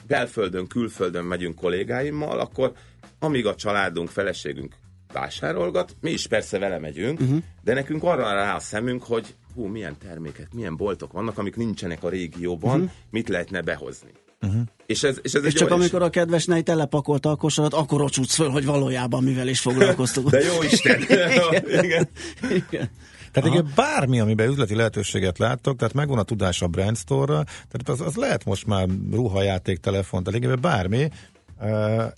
belföldön, 0.07 0.67
külföldön 0.67 1.25
megyünk 1.25 1.55
kollégáimmal, 1.55 2.39
akkor 2.39 2.73
amíg 3.19 3.45
a 3.45 3.55
családunk, 3.55 4.09
feleségünk 4.09 4.75
vásárolgat, 5.13 5.95
mi 6.01 6.11
is 6.11 6.27
persze 6.27 6.59
vele 6.59 6.79
megyünk, 6.79 7.19
uh-huh. 7.19 7.43
de 7.63 7.73
nekünk 7.73 8.03
arra 8.03 8.33
rá 8.33 8.55
a 8.55 8.59
szemünk, 8.59 9.03
hogy 9.03 9.35
hú, 9.53 9.65
milyen 9.65 9.97
termékek, 9.97 10.53
milyen 10.53 10.75
boltok 10.75 11.11
vannak, 11.11 11.37
amik 11.37 11.55
nincsenek 11.55 12.03
a 12.03 12.09
régióban, 12.09 12.79
uh-huh. 12.79 12.95
mit 13.09 13.29
lehetne 13.29 13.61
behozni. 13.61 14.11
Uh-huh. 14.41 14.61
És, 14.85 15.03
ez, 15.03 15.19
és, 15.21 15.33
ez 15.33 15.43
és 15.43 15.53
csak 15.53 15.71
amikor 15.71 16.01
is... 16.01 16.07
a 16.07 16.09
kedves 16.09 16.45
nej 16.45 16.61
telepakolta 16.61 17.29
a 17.29 17.35
kosarat, 17.35 17.73
akkor 17.73 18.01
ocsútsz 18.01 18.35
föl, 18.35 18.49
hogy 18.49 18.65
valójában 18.65 19.23
mivel 19.23 19.47
is 19.47 19.59
foglalkoztunk. 19.59 20.29
De 20.29 20.39
jó 20.39 20.63
Isten! 20.63 21.01
igen. 21.09 21.83
igen. 21.83 22.09
igen. 22.49 22.89
Tehát 23.31 23.49
igen, 23.49 23.71
bármi, 23.75 24.19
amiben 24.19 24.49
üzleti 24.49 24.75
lehetőséget 24.75 25.37
láttok, 25.37 25.77
tehát 25.77 25.93
megvan 25.93 26.17
a 26.17 26.23
tudás 26.23 26.61
a 26.61 26.67
brand 26.67 26.97
store 26.97 27.43
tehát 27.43 27.89
az, 27.89 28.01
az 28.01 28.15
lehet 28.15 28.45
most 28.45 28.65
már 28.65 28.87
ruhajáték, 29.11 29.77
telefon, 29.77 30.23
tehát 30.23 30.43
igen, 30.43 30.57
bármi, 30.61 31.09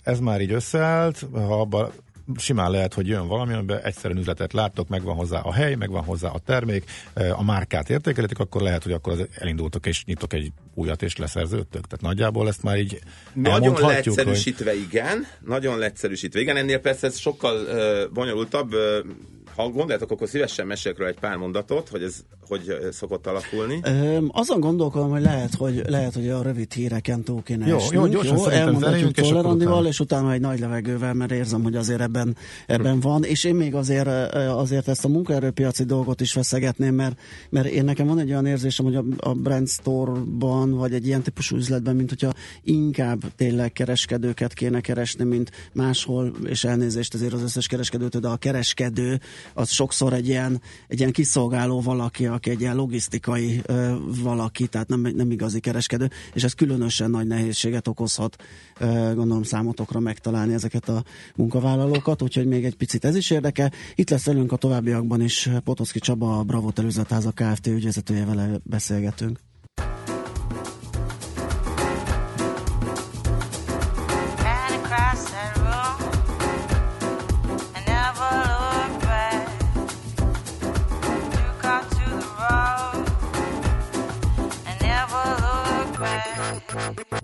ez 0.02 0.18
már 0.20 0.40
így 0.40 0.52
összeállt, 0.52 1.26
ha 1.32 1.60
abban 1.60 1.90
simán 2.36 2.70
lehet, 2.70 2.94
hogy 2.94 3.06
jön 3.06 3.26
valami, 3.26 3.52
amiben 3.52 3.80
egyszerűen 3.82 4.20
üzletet 4.20 4.52
láttok, 4.52 4.88
megvan 4.88 5.14
hozzá 5.14 5.40
a 5.40 5.52
hely, 5.52 5.74
megvan 5.74 6.04
hozzá 6.04 6.28
a 6.28 6.38
termék, 6.38 6.84
a 7.32 7.44
márkát 7.44 7.90
értékeletik, 7.90 8.38
akkor 8.38 8.62
lehet, 8.62 8.82
hogy 8.82 8.92
akkor 8.92 9.28
elindultok 9.34 9.86
és 9.86 10.04
nyitok 10.04 10.32
egy 10.32 10.52
újat 10.74 11.02
és 11.02 11.16
leszerződtök. 11.16 11.86
Tehát 11.86 12.00
nagyjából 12.00 12.48
ezt 12.48 12.62
már 12.62 12.78
így 12.78 12.98
Nagyon 13.32 13.80
leegyszerűsítve, 13.80 14.70
hogy... 14.70 14.80
igen. 14.80 15.26
Nagyon 15.44 15.78
leegyszerűsítve, 15.78 16.40
igen. 16.40 16.56
Ennél 16.56 16.78
persze 16.78 17.06
ez 17.06 17.18
sokkal 17.18 17.56
uh, 17.56 18.12
bonyolultabb. 18.12 18.74
Uh, 18.74 18.80
ha 19.56 19.68
gondoljátok, 19.68 20.10
akkor 20.10 20.28
szívesen 20.28 20.66
mesélek 20.66 21.00
egy 21.00 21.18
pár 21.20 21.36
mondatot, 21.36 21.88
hogy 21.88 22.02
ez 22.02 22.24
hogy 22.48 22.78
szokott 22.90 23.26
alakulni. 23.26 23.80
Ö, 23.82 24.18
azon 24.28 24.60
gondolkodom, 24.60 25.10
hogy 25.10 25.22
lehet, 25.22 25.54
hogy 25.54 25.82
lehet, 25.88 26.14
hogy 26.14 26.28
a 26.28 26.42
rövid 26.42 26.72
híreken 26.72 27.22
túl 27.22 27.42
kéne 27.42 27.66
jó, 27.66 27.76
esnünk. 27.76 28.04
Jó, 28.04 28.10
gyorsan 28.10 28.36
jó, 28.36 28.48
elmondhatjuk 28.48 29.12
Tolerandival, 29.12 29.86
és 29.86 30.00
utána 30.00 30.32
egy 30.32 30.40
nagy 30.40 30.58
levegővel, 30.58 31.14
mert 31.14 31.32
érzem, 31.32 31.62
hogy 31.62 31.76
azért 31.76 32.00
ebben, 32.00 32.36
ebben 32.66 33.00
van, 33.00 33.24
és 33.24 33.44
én 33.44 33.54
még 33.54 33.74
azért, 33.74 34.34
azért 34.34 34.88
ezt 34.88 35.04
a 35.04 35.08
munkaerőpiaci 35.08 35.84
dolgot 35.84 36.20
is 36.20 36.32
feszegetném, 36.32 36.94
mert, 36.94 37.18
mert 37.50 37.66
én 37.66 37.84
nekem 37.84 38.06
van 38.06 38.18
egy 38.18 38.30
olyan 38.30 38.46
érzésem, 38.46 38.84
hogy 38.84 38.96
a, 38.96 39.04
a 39.16 39.32
brand 39.34 39.68
store-ban, 39.68 40.74
vagy 40.74 40.94
egy 40.94 41.06
ilyen 41.06 41.22
típusú 41.22 41.56
üzletben, 41.56 41.96
mint 41.96 42.08
hogyha 42.08 42.32
inkább 42.62 43.20
tényleg 43.36 43.72
kereskedőket 43.72 44.52
kéne 44.54 44.80
keresni, 44.80 45.24
mint 45.24 45.50
máshol, 45.72 46.32
és 46.44 46.64
elnézést 46.64 47.14
azért 47.14 47.32
az 47.32 47.42
összes 47.42 47.66
kereskedőtől, 47.66 48.20
de 48.20 48.28
a 48.28 48.36
kereskedő 48.36 49.20
az 49.54 49.70
sokszor 49.70 50.12
egy 50.12 50.28
ilyen, 50.28 50.60
egy 50.88 50.98
ilyen 50.98 51.12
kiszolgáló 51.12 51.80
valaki, 51.80 52.26
aki 52.36 52.50
egy 52.50 52.60
ilyen 52.60 52.76
logisztikai 52.76 53.62
valaki, 54.22 54.66
tehát 54.66 54.88
nem, 54.88 55.00
nem 55.00 55.30
igazi 55.30 55.60
kereskedő, 55.60 56.10
és 56.32 56.44
ez 56.44 56.52
különösen 56.52 57.10
nagy 57.10 57.26
nehézséget 57.26 57.88
okozhat, 57.88 58.42
gondolom 59.14 59.42
számotokra 59.42 60.00
megtalálni 60.00 60.52
ezeket 60.52 60.88
a 60.88 61.04
munkavállalókat, 61.36 62.22
úgyhogy 62.22 62.46
még 62.46 62.64
egy 62.64 62.76
picit 62.76 63.04
ez 63.04 63.16
is 63.16 63.30
érdekel. 63.30 63.72
Itt 63.94 64.10
lesz 64.10 64.24
velünk 64.24 64.52
a 64.52 64.56
továbbiakban 64.56 65.20
is 65.20 65.50
Potoszki 65.64 65.98
Csaba, 65.98 66.38
a 66.38 66.42
Bravo 66.42 66.70
Telőzetháza 66.70 67.30
Kft. 67.30 67.66
ügyvezetője 67.66 68.24
vele 68.24 68.60
beszélgetünk. 68.64 69.45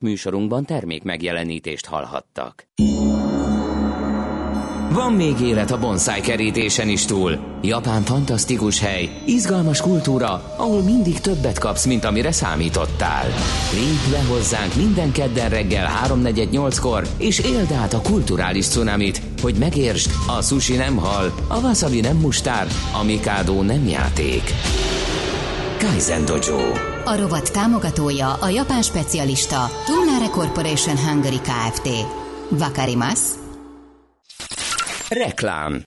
Műsorunkban 0.00 0.64
termék 0.64 1.02
megjelenítést 1.02 1.86
hallhattak. 1.86 2.66
Van 4.92 5.12
még 5.12 5.40
élet 5.40 5.70
a 5.70 5.78
bonsai 5.78 6.20
kerítésen 6.20 6.88
is 6.88 7.04
túl. 7.04 7.38
Japán 7.62 8.02
fantasztikus 8.02 8.80
hely, 8.80 9.08
izgalmas 9.26 9.80
kultúra, 9.80 10.54
ahol 10.56 10.82
mindig 10.82 11.20
többet 11.20 11.58
kapsz, 11.58 11.86
mint 11.86 12.04
amire 12.04 12.32
számítottál. 12.32 13.26
Lépj 13.74 14.10
be 14.10 14.24
hozzánk 14.24 14.74
minden 14.74 15.12
kedden 15.12 15.48
reggel 15.48 15.88
3.48-kor, 16.06 17.06
és 17.18 17.38
éld 17.38 17.72
át 17.72 17.92
a 17.92 18.00
kulturális 18.00 18.66
cunamit, 18.66 19.20
hogy 19.42 19.54
megértsd, 19.58 20.10
a 20.38 20.42
sushi 20.42 20.76
nem 20.76 20.96
hal, 20.96 21.34
a 21.48 21.60
wasabi 21.60 22.00
nem 22.00 22.16
mustár, 22.16 22.66
a 23.00 23.04
mikado 23.04 23.62
nem 23.62 23.86
játék. 23.86 24.42
Kaizen 25.78 26.24
Dojo. 26.24 26.94
A 27.06 27.16
rovat 27.16 27.52
támogatója 27.52 28.32
a 28.32 28.48
japán 28.48 28.82
specialista 28.82 29.70
Tumnare 29.86 30.28
Corporation 30.28 30.96
Hungary 30.96 31.38
Kft. 31.38 31.88
Vakarimasu. 32.50 33.34
Reklám. 35.10 35.82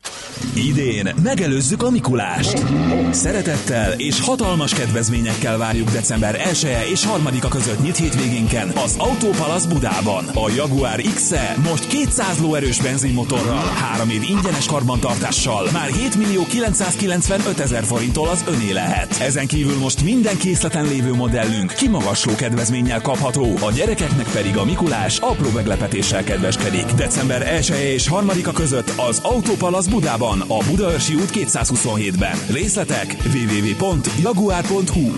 Idén 0.55 1.13
megelőzzük 1.23 1.83
a 1.83 1.89
Mikulást. 1.89 2.63
Szeretettel 3.11 3.91
és 3.91 4.21
hatalmas 4.21 4.73
kedvezményekkel 4.73 5.57
várjuk 5.57 5.89
december 5.89 6.35
1 6.47 6.65
-e 6.65 6.85
és 6.91 7.05
3-a 7.15 7.47
között 7.47 7.81
nyit 7.81 7.97
hétvégénken 7.97 8.69
az 8.69 8.95
Autópalasz 8.97 9.65
Budában. 9.65 10.25
A 10.25 10.49
Jaguar 10.55 11.01
x 11.15 11.31
-e 11.31 11.55
most 11.69 11.87
200 11.87 12.39
lóerős 12.39 12.81
benzinmotorral, 12.81 13.65
3 13.65 14.09
év 14.09 14.21
ingyenes 14.21 14.65
karbantartással, 14.65 15.69
már 15.73 15.89
7 15.89 16.15
millió 16.15 16.45
995 16.45 17.59
ezer 17.59 17.83
forinttól 17.83 18.27
az 18.27 18.43
öné 18.47 18.71
lehet. 18.71 19.19
Ezen 19.19 19.47
kívül 19.47 19.77
most 19.77 20.03
minden 20.03 20.37
készleten 20.37 20.85
lévő 20.85 21.13
modellünk 21.13 21.73
kimagasló 21.73 22.35
kedvezménnyel 22.35 23.01
kapható, 23.01 23.57
a 23.61 23.71
gyerekeknek 23.71 24.27
pedig 24.27 24.57
a 24.57 24.65
Mikulás 24.65 25.17
apró 25.19 25.49
meglepetéssel 25.49 26.23
kedveskedik. 26.23 26.85
December 26.85 27.53
1 27.53 27.71
-e 27.71 27.91
és 27.91 28.09
3-a 28.11 28.51
között 28.51 28.93
az 29.09 29.19
Autópalasz 29.23 29.87
Budában 29.87 30.28
a 30.37 30.63
Budaörsi 30.69 31.15
út 31.15 31.29
227-ben. 31.33 32.37
Részletek 32.49 33.17
www.jaguar.hu 33.33 35.11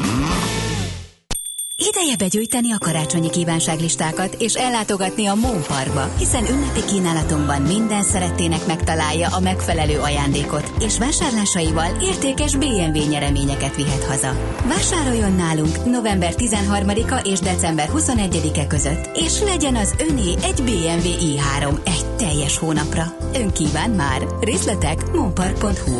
Ideje 1.83 2.15
begyűjteni 2.15 2.71
a 2.71 2.77
karácsonyi 2.77 3.29
kívánságlistákat 3.29 4.35
és 4.39 4.53
ellátogatni 4.53 5.25
a 5.25 5.33
Mon 5.35 5.61
Parkba, 5.67 6.13
hiszen 6.17 6.45
ünnepi 6.45 6.85
kínálatunkban 6.85 7.61
minden 7.61 8.03
szerettének 8.03 8.65
megtalálja 8.65 9.27
a 9.27 9.39
megfelelő 9.39 9.99
ajándékot, 9.99 10.71
és 10.79 10.97
vásárlásaival 10.97 12.01
értékes 12.01 12.55
BMW 12.55 13.09
nyereményeket 13.09 13.75
vihet 13.75 14.03
haza. 14.03 14.57
Vásároljon 14.67 15.31
nálunk 15.31 15.85
november 15.85 16.33
13-a 16.37 17.27
és 17.27 17.39
december 17.39 17.89
21-e 17.93 18.67
között, 18.67 19.17
és 19.17 19.39
legyen 19.39 19.75
az 19.75 19.95
öné 20.09 20.33
egy 20.43 20.61
BMW 20.63 21.09
i3 21.19 21.85
egy 21.85 22.05
teljes 22.05 22.57
hónapra. 22.57 23.03
Ön 23.33 23.51
kíván 23.51 23.89
már. 23.89 24.27
Részletek 24.41 25.11
monpark.hu 25.11 25.99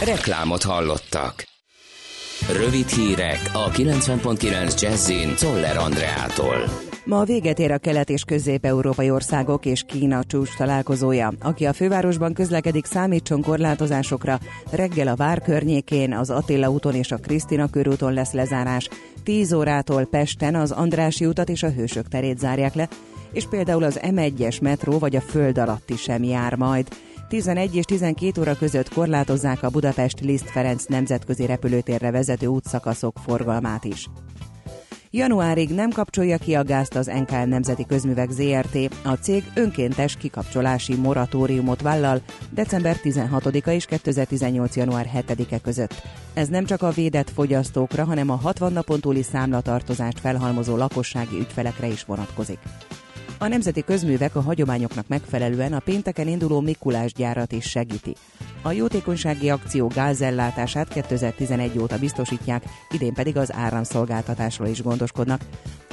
Reklámot 0.00 0.62
hallottak. 0.62 1.57
Rövid 2.46 2.88
hírek 2.88 3.50
a 3.52 3.70
90.9 3.70 4.80
Jazzin 4.80 5.34
Toller 5.36 5.76
Andreától. 5.76 6.56
Ma 7.04 7.24
véget 7.24 7.58
ér 7.58 7.70
a 7.70 7.78
kelet- 7.78 8.10
és 8.10 8.22
közép-európai 8.22 9.10
országok 9.10 9.66
és 9.66 9.82
Kína 9.86 10.24
csúcs 10.24 10.56
találkozója. 10.56 11.32
Aki 11.42 11.66
a 11.66 11.72
fővárosban 11.72 12.32
közlekedik, 12.32 12.84
számítson 12.84 13.42
korlátozásokra. 13.42 14.38
Reggel 14.70 15.08
a 15.08 15.16
Vár 15.16 15.42
környékén, 15.42 16.12
az 16.12 16.30
Attila 16.30 16.70
úton 16.70 16.94
és 16.94 17.12
a 17.12 17.16
Krisztina 17.16 17.70
körúton 17.70 18.12
lesz 18.12 18.32
lezárás. 18.32 18.88
10 19.24 19.52
órától 19.52 20.04
Pesten 20.04 20.54
az 20.54 20.70
Andrási 20.70 21.26
utat 21.26 21.48
és 21.48 21.62
a 21.62 21.70
Hősök 21.70 22.08
terét 22.08 22.38
zárják 22.38 22.74
le, 22.74 22.88
és 23.32 23.46
például 23.46 23.82
az 23.82 24.00
M1-es 24.02 24.62
metró 24.62 24.98
vagy 24.98 25.16
a 25.16 25.20
föld 25.20 25.58
alatti 25.58 25.96
sem 25.96 26.22
jár 26.22 26.54
majd. 26.54 26.88
11 27.28 27.74
és 27.74 27.84
12 27.84 28.40
óra 28.40 28.56
között 28.56 28.88
korlátozzák 28.88 29.62
a 29.62 29.70
Budapest 29.70 30.20
Liszt 30.20 30.50
Ferenc 30.50 30.84
nemzetközi 30.84 31.46
repülőtérre 31.46 32.10
vezető 32.10 32.46
útszakaszok 32.46 33.16
forgalmát 33.24 33.84
is. 33.84 34.08
Januárig 35.10 35.74
nem 35.74 35.90
kapcsolja 35.90 36.38
ki 36.38 36.54
a 36.54 36.64
gázt 36.64 36.94
az 36.94 37.06
NKL 37.06 37.36
Nemzeti 37.36 37.86
Közművek 37.86 38.30
ZRT. 38.30 38.76
A 39.04 39.12
cég 39.12 39.44
önkéntes 39.54 40.16
kikapcsolási 40.16 40.94
moratóriumot 40.94 41.82
vállal 41.82 42.20
december 42.50 42.96
16-a 43.02 43.70
és 43.70 43.84
2018. 43.84 44.76
január 44.76 45.10
7-e 45.14 45.58
között. 45.58 46.02
Ez 46.34 46.48
nem 46.48 46.64
csak 46.64 46.82
a 46.82 46.90
védett 46.90 47.30
fogyasztókra, 47.30 48.04
hanem 48.04 48.30
a 48.30 48.36
60 48.36 48.72
napon 48.72 49.00
túli 49.00 49.22
számlatartozást 49.22 50.20
felhalmozó 50.20 50.76
lakossági 50.76 51.38
ügyfelekre 51.38 51.86
is 51.86 52.04
vonatkozik. 52.04 52.58
A 53.40 53.48
nemzeti 53.48 53.84
közművek 53.84 54.36
a 54.36 54.40
hagyományoknak 54.40 55.08
megfelelően 55.08 55.72
a 55.72 55.78
pénteken 55.78 56.28
induló 56.28 56.60
Mikulás 56.60 57.12
gyárat 57.12 57.52
is 57.52 57.68
segíti. 57.68 58.14
A 58.62 58.72
jótékonysági 58.72 59.50
akció 59.50 59.86
gázellátását 59.86 60.88
2011 60.88 61.78
óta 61.78 61.98
biztosítják, 61.98 62.64
idén 62.90 63.14
pedig 63.14 63.36
az 63.36 63.52
áramszolgáltatásról 63.52 64.68
is 64.68 64.82
gondoskodnak. 64.82 65.40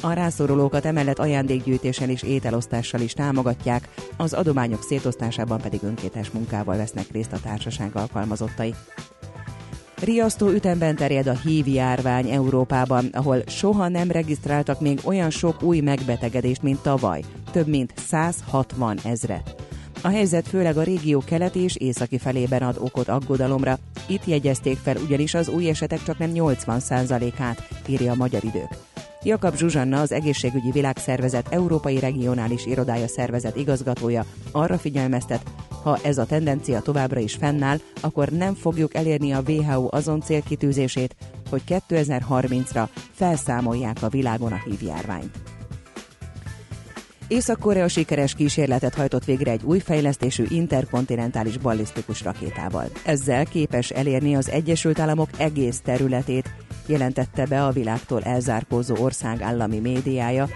A 0.01 0.13
rászorulókat 0.13 0.85
emellett 0.85 1.19
ajándékgyűjtéssel 1.19 2.09
és 2.09 2.23
ételosztással 2.23 3.01
is 3.01 3.13
támogatják, 3.13 3.89
az 4.17 4.33
adományok 4.33 4.83
szétosztásában 4.83 5.61
pedig 5.61 5.83
önkéntes 5.83 6.31
munkával 6.31 6.77
vesznek 6.77 7.11
részt 7.11 7.33
a 7.33 7.39
társaság 7.39 7.95
alkalmazottai. 7.95 8.73
Riasztó 10.01 10.49
ütemben 10.49 10.95
terjed 10.95 11.27
a 11.27 11.37
hív 11.37 11.67
járvány 11.67 12.29
Európában, 12.29 13.05
ahol 13.11 13.43
soha 13.47 13.87
nem 13.87 14.11
regisztráltak 14.11 14.81
még 14.81 14.99
olyan 15.03 15.29
sok 15.29 15.63
új 15.63 15.79
megbetegedést, 15.79 16.61
mint 16.61 16.79
tavaly, 16.79 17.21
több 17.51 17.67
mint 17.67 17.93
160 17.97 18.97
ezret. 19.03 19.55
A 20.01 20.07
helyzet 20.07 20.47
főleg 20.47 20.77
a 20.77 20.83
régió 20.83 21.23
keleti 21.25 21.59
és 21.59 21.75
északi 21.75 22.17
felében 22.17 22.61
ad 22.61 22.77
okot 22.79 23.07
aggodalomra. 23.07 23.77
Itt 24.07 24.25
jegyezték 24.25 24.77
fel 24.77 24.95
ugyanis 24.97 25.33
az 25.33 25.49
új 25.49 25.69
esetek 25.69 26.03
csak 26.03 26.17
nem 26.17 26.31
80%-át, 26.33 27.67
írja 27.87 28.11
a 28.11 28.15
Magyar 28.15 28.43
Idők. 28.43 28.69
Jakab 29.25 29.55
Zsuzsanna, 29.55 30.01
az 30.01 30.11
Egészségügyi 30.11 30.71
Világszervezet 30.71 31.47
Európai 31.49 31.99
Regionális 31.99 32.65
Irodája 32.65 33.07
Szervezet 33.07 33.55
igazgatója 33.55 34.25
arra 34.51 34.77
figyelmeztet, 34.77 35.43
ha 35.83 35.99
ez 36.03 36.17
a 36.17 36.25
tendencia 36.25 36.79
továbbra 36.79 37.19
is 37.19 37.33
fennáll, 37.33 37.77
akkor 38.01 38.27
nem 38.27 38.53
fogjuk 38.53 38.95
elérni 38.95 39.31
a 39.31 39.43
WHO 39.47 39.87
azon 39.91 40.21
célkitűzését, 40.21 41.15
hogy 41.49 41.61
2030-ra 41.67 42.87
felszámolják 43.11 43.97
a 44.01 44.09
világon 44.09 44.51
a 44.51 44.61
hívjárványt. 44.69 45.54
Észak-Korea 47.27 47.87
sikeres 47.87 48.33
kísérletet 48.33 48.95
hajtott 48.95 49.25
végre 49.25 49.51
egy 49.51 49.63
új 49.63 49.79
fejlesztésű 49.79 50.43
interkontinentális 50.49 51.57
ballisztikus 51.57 52.23
rakétával. 52.23 52.89
Ezzel 53.05 53.45
képes 53.45 53.89
elérni 53.89 54.35
az 54.35 54.49
Egyesült 54.49 54.99
Államok 54.99 55.29
egész 55.37 55.79
területét, 55.79 56.49
jelentette 56.85 57.45
be 57.45 57.63
a 57.65 57.71
világtól 57.71 58.21
elzárkózó 58.21 58.95
ország 58.99 59.41
állami 59.41 59.79
médiája. 59.79 60.49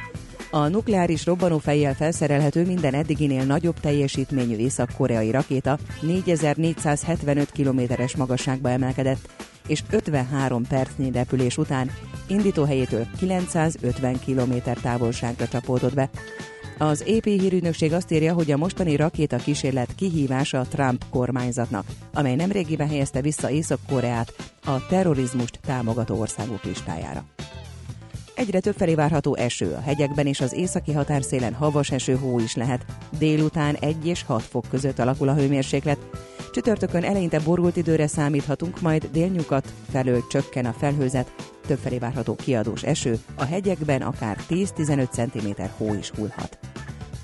A 0.52 0.68
nukleáris 0.68 1.26
robbanófejjel 1.26 1.94
felszerelhető 1.94 2.66
minden 2.66 2.94
eddiginél 2.94 3.44
nagyobb 3.44 3.80
teljesítményű 3.80 4.56
észak-koreai 4.56 5.32
rakéta 5.32 5.78
4475 6.02 7.52
kilométeres 7.52 8.16
magasságba 8.16 8.70
emelkedett, 8.70 9.30
és 9.68 9.84
53 9.90 10.68
percnyi 10.68 11.12
repülés 11.12 11.58
után 11.58 11.92
indítóhelyétől 12.28 13.08
950 13.18 14.20
km 14.26 14.54
távolságra 14.82 15.48
csapódott 15.48 15.94
be. 15.94 16.10
Az 16.82 17.04
AP 17.08 17.26
hírügynökség 17.26 17.94
azt 17.94 18.12
írja, 18.12 18.34
hogy 18.34 18.52
a 18.52 18.58
mostani 18.58 18.96
rakéta 18.96 19.38
kísérlet 19.38 19.96
kihívása 19.96 20.60
a 20.60 20.65
Trump 20.65 21.06
kormányzatnak, 21.10 21.86
amely 22.13 22.36
nemrégiben 22.36 22.88
helyezte 22.88 23.22
vissza 23.22 23.50
Észak-Koreát 23.50 24.34
a 24.65 24.86
terrorizmust 24.88 25.60
támogató 25.65 26.20
országok 26.20 26.63
listájára. 26.63 27.24
Egyre 28.36 28.60
több 28.60 28.76
felé 28.76 28.96
várható 28.96 29.36
eső, 29.36 29.74
a 29.74 29.82
hegyekben 29.82 30.26
és 30.26 30.42
az 30.42 30.54
északi 30.54 30.92
határszélen 30.92 31.54
havas 31.54 31.92
eső 31.92 32.15
hó 32.15 32.39
is 32.39 32.56
lehet. 32.56 32.86
Délután 33.18 33.76
1 33.76 34.08
és 34.08 34.24
6 34.24 34.42
fok 34.42 34.65
között 34.70 35.00
alakul 35.00 35.28
a 35.30 35.34
hőmérséklet. 35.34 35.98
Csütörtökön 36.52 37.04
eleinte 37.04 37.39
borult 37.39 37.76
időre 37.76 38.08
számíthatunk, 38.08 38.82
majd 38.82 39.10
délnyugat 39.12 39.74
felől 39.92 40.24
csökken 40.30 40.65
a 40.65 40.76
felhőzet, 40.80 41.34
többfelé 41.68 41.98
várható 41.98 42.36
kiadós 42.36 42.84
eső, 42.84 43.20
a 43.36 43.44
hegyekben 43.44 44.02
akár 44.02 44.38
10-15 44.50 45.10
cm 45.10 45.62
hó 45.78 45.94
is 45.94 46.10
hullhat. 46.10 46.69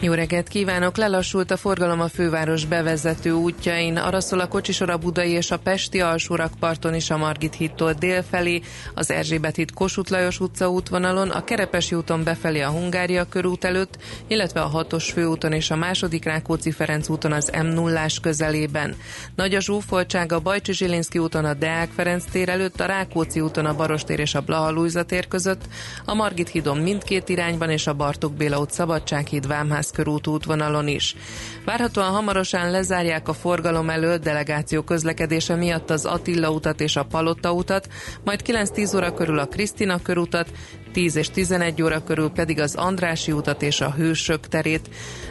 Jó 0.00 0.12
reggelt 0.12 0.48
kívánok! 0.48 0.96
Lelassult 0.96 1.50
a 1.50 1.56
forgalom 1.56 2.00
a 2.00 2.08
főváros 2.08 2.64
bevezető 2.64 3.32
útjain. 3.32 3.96
Arra 3.96 4.20
szól 4.20 4.40
a 4.40 4.48
kocsisor 4.48 4.90
a 4.90 4.96
Budai 4.96 5.30
és 5.30 5.50
a 5.50 5.58
Pesti 5.58 6.00
alsórakparton 6.00 6.94
is 6.94 7.10
a 7.10 7.16
Margit 7.16 7.54
hittól 7.54 7.92
délfelé, 7.92 8.60
az 8.94 9.10
Erzsébet 9.10 9.56
híd 9.56 9.72
Kossuth 9.72 10.10
Lajos 10.10 10.40
utca 10.40 10.70
útvonalon, 10.70 11.30
a 11.30 11.44
Kerepesi 11.44 11.94
úton 11.94 12.24
befelé 12.24 12.60
a 12.60 12.70
Hungária 12.70 13.24
körút 13.24 13.64
előtt, 13.64 13.98
illetve 14.26 14.60
a 14.60 14.66
hatos 14.66 15.10
főúton 15.10 15.52
és 15.52 15.70
a 15.70 15.76
második 15.76 16.24
Rákóczi 16.24 16.70
Ferenc 16.70 17.08
úton 17.08 17.32
az 17.32 17.50
m 17.62 17.66
0 17.66 18.06
közelében. 18.22 18.96
Nagy 19.34 19.54
a 19.54 19.60
zsúfoltság 19.60 20.32
a 20.32 20.40
Bajcsi 20.40 20.72
Zsilinszki 20.72 21.18
úton 21.18 21.44
a 21.44 21.54
Deák 21.54 21.90
Ferenc 21.90 22.24
tér 22.24 22.48
előtt, 22.48 22.80
a 22.80 22.86
Rákóczi 22.86 23.40
úton 23.40 23.66
a 23.66 23.74
Barostér 23.74 24.20
és 24.20 24.34
a 24.34 24.40
Blaha 24.40 24.70
Lujza 24.70 25.02
tér 25.02 25.28
között, 25.28 25.62
a 26.04 26.14
Margit 26.14 26.48
hídon 26.48 26.78
mindkét 26.78 27.28
irányban 27.28 27.70
és 27.70 27.86
a 27.86 27.94
Bartók 27.94 28.32
Béla 28.32 28.58
út 28.58 28.70
Szabadsághíd 28.70 29.46
Vámház 29.46 29.86
körút 29.90 30.26
útvonalon 30.26 30.88
is. 30.88 31.16
Várhatóan 31.64 32.10
hamarosan 32.10 32.70
lezárják 32.70 33.28
a 33.28 33.32
forgalom 33.32 33.90
előtt 33.90 34.22
delegáció 34.22 34.82
közlekedése 34.82 35.54
miatt 35.54 35.90
az 35.90 36.04
Attila 36.04 36.50
utat 36.50 36.80
és 36.80 36.96
a 36.96 37.04
Palotta 37.04 37.52
utat, 37.52 37.88
majd 38.24 38.40
9-10 38.46 38.96
óra 38.96 39.14
körül 39.14 39.38
a 39.38 39.46
Krisztina 39.46 40.02
körutat, 40.02 40.48
10 40.92 41.16
és 41.16 41.30
11 41.30 41.82
óra 41.82 42.04
körül 42.04 42.30
pedig 42.30 42.60
az 42.60 42.74
Andrási 42.74 43.32
utat 43.32 43.62
és 43.62 43.80
a 43.80 43.90
Hősök 43.90 44.48
terét. 44.48 44.88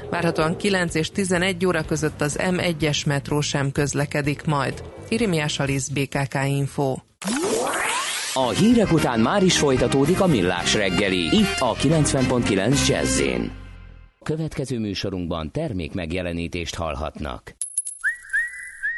Várhatóan 0.10 0.58
9 0.58 0.96
és 0.96 1.12
11 1.12 1.66
óra 1.66 1.84
között 1.84 2.22
az 2.22 2.38
M1-es 2.40 3.06
metró 3.06 3.42
sem 3.42 3.72
közlekedik 3.72 4.44
majd. 4.44 4.84
Irimiás 5.10 5.60
Alisz, 5.60 5.88
BKK 5.88 6.36
Info. 6.48 6.98
A 8.34 8.50
hírek 8.50 8.92
után 8.92 9.20
már 9.20 9.44
is 9.44 9.58
folytatódik 9.58 10.22
a 10.22 10.28
millás 10.28 10.74
reggeli, 10.74 11.38
itt 11.38 11.60
a 11.60 11.74
90.9 11.74 12.88
jazz 12.88 13.22
Következő 14.28 14.80
műsorunkban 14.80 15.52
termék 15.52 15.94
megjelenítést 15.94 16.76
hallhatnak. 16.76 17.56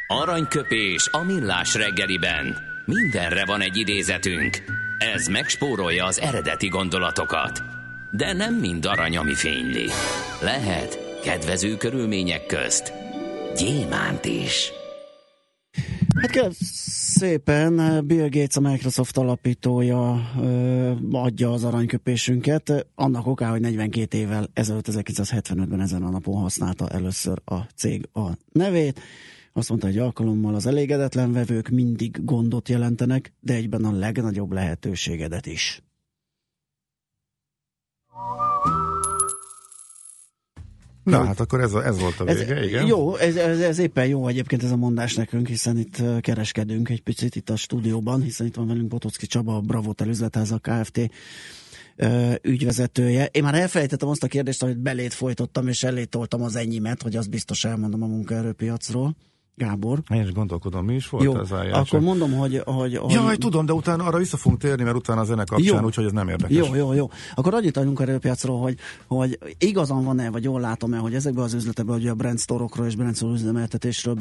Aranyköpés 0.06 1.08
a 1.12 1.22
millás 1.22 1.74
reggeliben. 1.74 2.56
Mindenre 2.86 3.44
van 3.44 3.60
egy 3.60 3.76
idézetünk. 3.76 4.56
Ez 4.98 5.26
megspórolja 5.26 6.04
az 6.04 6.20
eredeti 6.20 6.68
gondolatokat. 6.68 7.62
De 8.10 8.32
nem 8.32 8.54
mind 8.54 8.86
arany, 8.86 9.16
ami 9.16 9.34
fényli. 9.34 9.86
Lehet 10.42 11.20
kedvező 11.22 11.76
körülmények 11.76 12.46
közt 12.46 12.92
gyémánt 13.56 14.24
is. 14.24 14.72
Hát 16.16 16.30
kérlek 16.30 16.52
szépen, 17.14 18.06
Bill 18.06 18.28
Gates, 18.28 18.56
a 18.56 18.60
Microsoft 18.60 19.16
alapítója 19.16 20.30
ö, 20.40 20.92
adja 21.12 21.52
az 21.52 21.64
aranyköpésünket. 21.64 22.86
Annak 22.94 23.26
oká, 23.26 23.50
hogy 23.50 23.60
42 23.60 24.18
évvel 24.18 24.50
ezelőtt, 24.52 24.86
1975-ben 24.90 25.80
ezen 25.80 26.02
a 26.02 26.10
napon 26.10 26.40
használta 26.40 26.88
először 26.88 27.40
a 27.44 27.58
cég 27.76 28.08
a 28.12 28.28
nevét. 28.52 29.00
Azt 29.52 29.68
mondta, 29.68 29.86
hogy 29.86 29.98
alkalommal 29.98 30.54
az 30.54 30.66
elégedetlen 30.66 31.32
vevők 31.32 31.68
mindig 31.68 32.24
gondot 32.24 32.68
jelentenek, 32.68 33.32
de 33.40 33.54
egyben 33.54 33.84
a 33.84 33.92
legnagyobb 33.92 34.52
lehetőségedet 34.52 35.46
is. 35.46 35.82
Na, 41.02 41.24
hát 41.24 41.40
akkor 41.40 41.60
ez, 41.60 41.74
a, 41.74 41.84
ez 41.86 42.00
volt 42.00 42.20
a 42.20 42.24
vége, 42.24 42.56
ez, 42.56 42.66
igen. 42.66 42.86
Jó, 42.86 43.16
ez, 43.16 43.36
ez, 43.36 43.60
ez 43.60 43.78
éppen 43.78 44.06
jó 44.06 44.26
egyébként 44.28 44.62
ez 44.62 44.70
a 44.70 44.76
mondás 44.76 45.14
nekünk, 45.14 45.48
hiszen 45.48 45.78
itt 45.78 46.02
kereskedünk 46.20 46.88
egy 46.88 47.02
picit 47.02 47.36
itt 47.36 47.50
a 47.50 47.56
stúdióban, 47.56 48.22
hiszen 48.22 48.46
itt 48.46 48.54
van 48.54 48.66
velünk 48.66 48.88
Botocki 48.88 49.26
Csaba, 49.26 49.56
a 49.56 49.60
Bravo 49.60 49.92
Telüzletháza 49.92 50.58
Kft. 50.58 51.10
ügyvezetője. 52.42 53.26
Én 53.26 53.42
már 53.42 53.54
elfelejtettem 53.54 54.08
azt 54.08 54.22
a 54.22 54.26
kérdést, 54.26 54.62
amit 54.62 54.78
belét 54.78 55.14
folytottam, 55.14 55.68
és 55.68 55.82
elé 55.82 56.04
toltam 56.04 56.42
az 56.42 56.56
enyémet, 56.56 57.02
hogy 57.02 57.16
azt 57.16 57.30
biztos 57.30 57.64
elmondom 57.64 58.02
a 58.02 58.06
munkaerőpiacról. 58.06 59.16
Gábor. 59.54 59.98
Én 60.14 60.22
is 60.22 60.32
gondolkodom, 60.32 60.84
mi 60.84 60.94
is 60.94 61.08
volt 61.08 61.24
Jó, 61.24 61.38
ez 61.38 61.50
eljárás? 61.50 61.88
akkor 61.88 62.00
mondom, 62.00 62.32
hogy... 62.32 62.62
hogy, 62.64 62.96
hogy 62.96 63.12
Jaj, 63.12 63.36
tudom, 63.36 63.66
de 63.66 63.72
utána 63.72 64.04
arra 64.04 64.18
vissza 64.18 64.36
fogunk 64.36 64.60
térni, 64.60 64.82
mert 64.82 64.96
utána 64.96 65.20
a 65.20 65.24
zene 65.24 65.44
kapcsán, 65.44 65.84
úgyhogy 65.84 66.04
ez 66.04 66.12
nem 66.12 66.28
érdekes. 66.28 66.56
Jó, 66.56 66.74
jó, 66.74 66.92
jó. 66.92 67.10
Akkor 67.34 67.54
annyit 67.54 67.76
a 67.76 67.82
munkaerőpiacról, 67.82 68.60
hogy, 68.60 68.78
hogy 69.06 69.38
igazam 69.58 70.04
van-e, 70.04 70.30
vagy 70.30 70.44
jól 70.44 70.60
látom-e, 70.60 70.96
hogy 70.96 71.14
ezekben 71.14 71.44
az 71.44 71.54
üzletekben, 71.54 71.94
hogy 71.94 72.06
a 72.06 72.14
brand 72.14 72.38
store-okról 72.38 72.86
és 72.86 72.96
brand 72.96 73.16
store 73.16 73.32
üzemeltetésről 73.32 74.16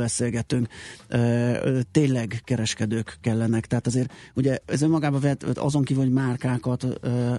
ö, 1.07 1.79
tényleg 1.91 2.41
kereskedők 2.43 3.17
kellenek. 3.21 3.65
Tehát 3.65 3.87
azért 3.87 4.13
ugye 4.33 4.57
ez 4.65 4.81
önmagában 4.81 5.19
vett, 5.19 5.43
azon 5.43 5.83
kívül, 5.83 6.03
hogy 6.03 6.13
márkákat 6.13 6.85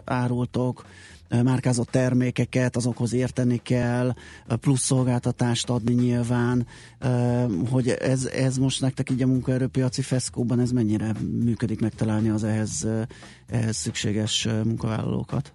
árultok, 0.04 0.84
márkázott 1.30 1.90
termékeket, 1.90 2.76
azokhoz 2.76 3.12
érteni 3.12 3.56
kell, 3.62 4.14
plusz 4.46 4.82
szolgáltatást 4.82 5.70
adni 5.70 5.94
nyilván, 5.94 6.66
hogy 7.70 7.88
ez, 7.88 8.24
ez 8.24 8.56
most 8.56 8.80
nektek 8.80 9.10
így 9.10 9.22
a 9.22 9.26
munkaerőpiaci 9.26 10.02
feszkóban, 10.02 10.60
ez 10.60 10.70
mennyire 10.70 11.12
működik 11.44 11.80
megtalálni 11.80 12.28
az 12.28 12.44
ehhez, 12.44 12.86
ehhez 13.46 13.76
szükséges 13.76 14.48
munkavállalókat? 14.64 15.52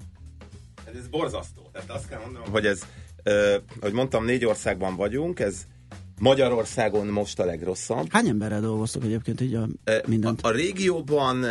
Ez, 0.85 0.95
ez 0.95 1.07
borzasztó. 1.07 1.69
Tehát 1.71 1.89
azt 1.89 2.07
kell 2.07 2.19
mondanom, 2.19 2.51
hogy 2.51 2.65
ez, 2.65 2.81
ö, 3.23 3.55
hogy 3.81 3.93
mondtam, 3.93 4.25
négy 4.25 4.45
országban 4.45 4.95
vagyunk, 4.95 5.39
ez 5.39 5.65
Magyarországon 6.19 7.07
most 7.07 7.39
a 7.39 7.45
legrosszabb. 7.45 8.07
Hány 8.09 8.27
emberrel 8.27 8.61
dolgoztok 8.61 9.03
egyébként 9.03 9.41
így 9.41 9.55
a 9.55 9.67
mindent? 10.05 10.41
A, 10.41 10.47
a 10.47 10.51
régióban 10.51 11.45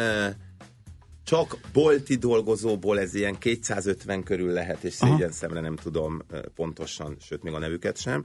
csak 1.25 1.59
bolti 1.73 2.15
dolgozóból 2.15 3.01
ez 3.01 3.15
ilyen 3.15 3.39
250 3.39 4.23
körül 4.23 4.53
lehet, 4.53 4.85
és 4.85 4.93
szégyen 4.93 5.31
szemre 5.31 5.61
nem 5.61 5.77
tudom 5.77 6.23
pontosan, 6.55 7.17
sőt 7.21 7.43
még 7.43 7.53
a 7.53 7.59
nevüket 7.59 7.97
sem. 7.99 8.25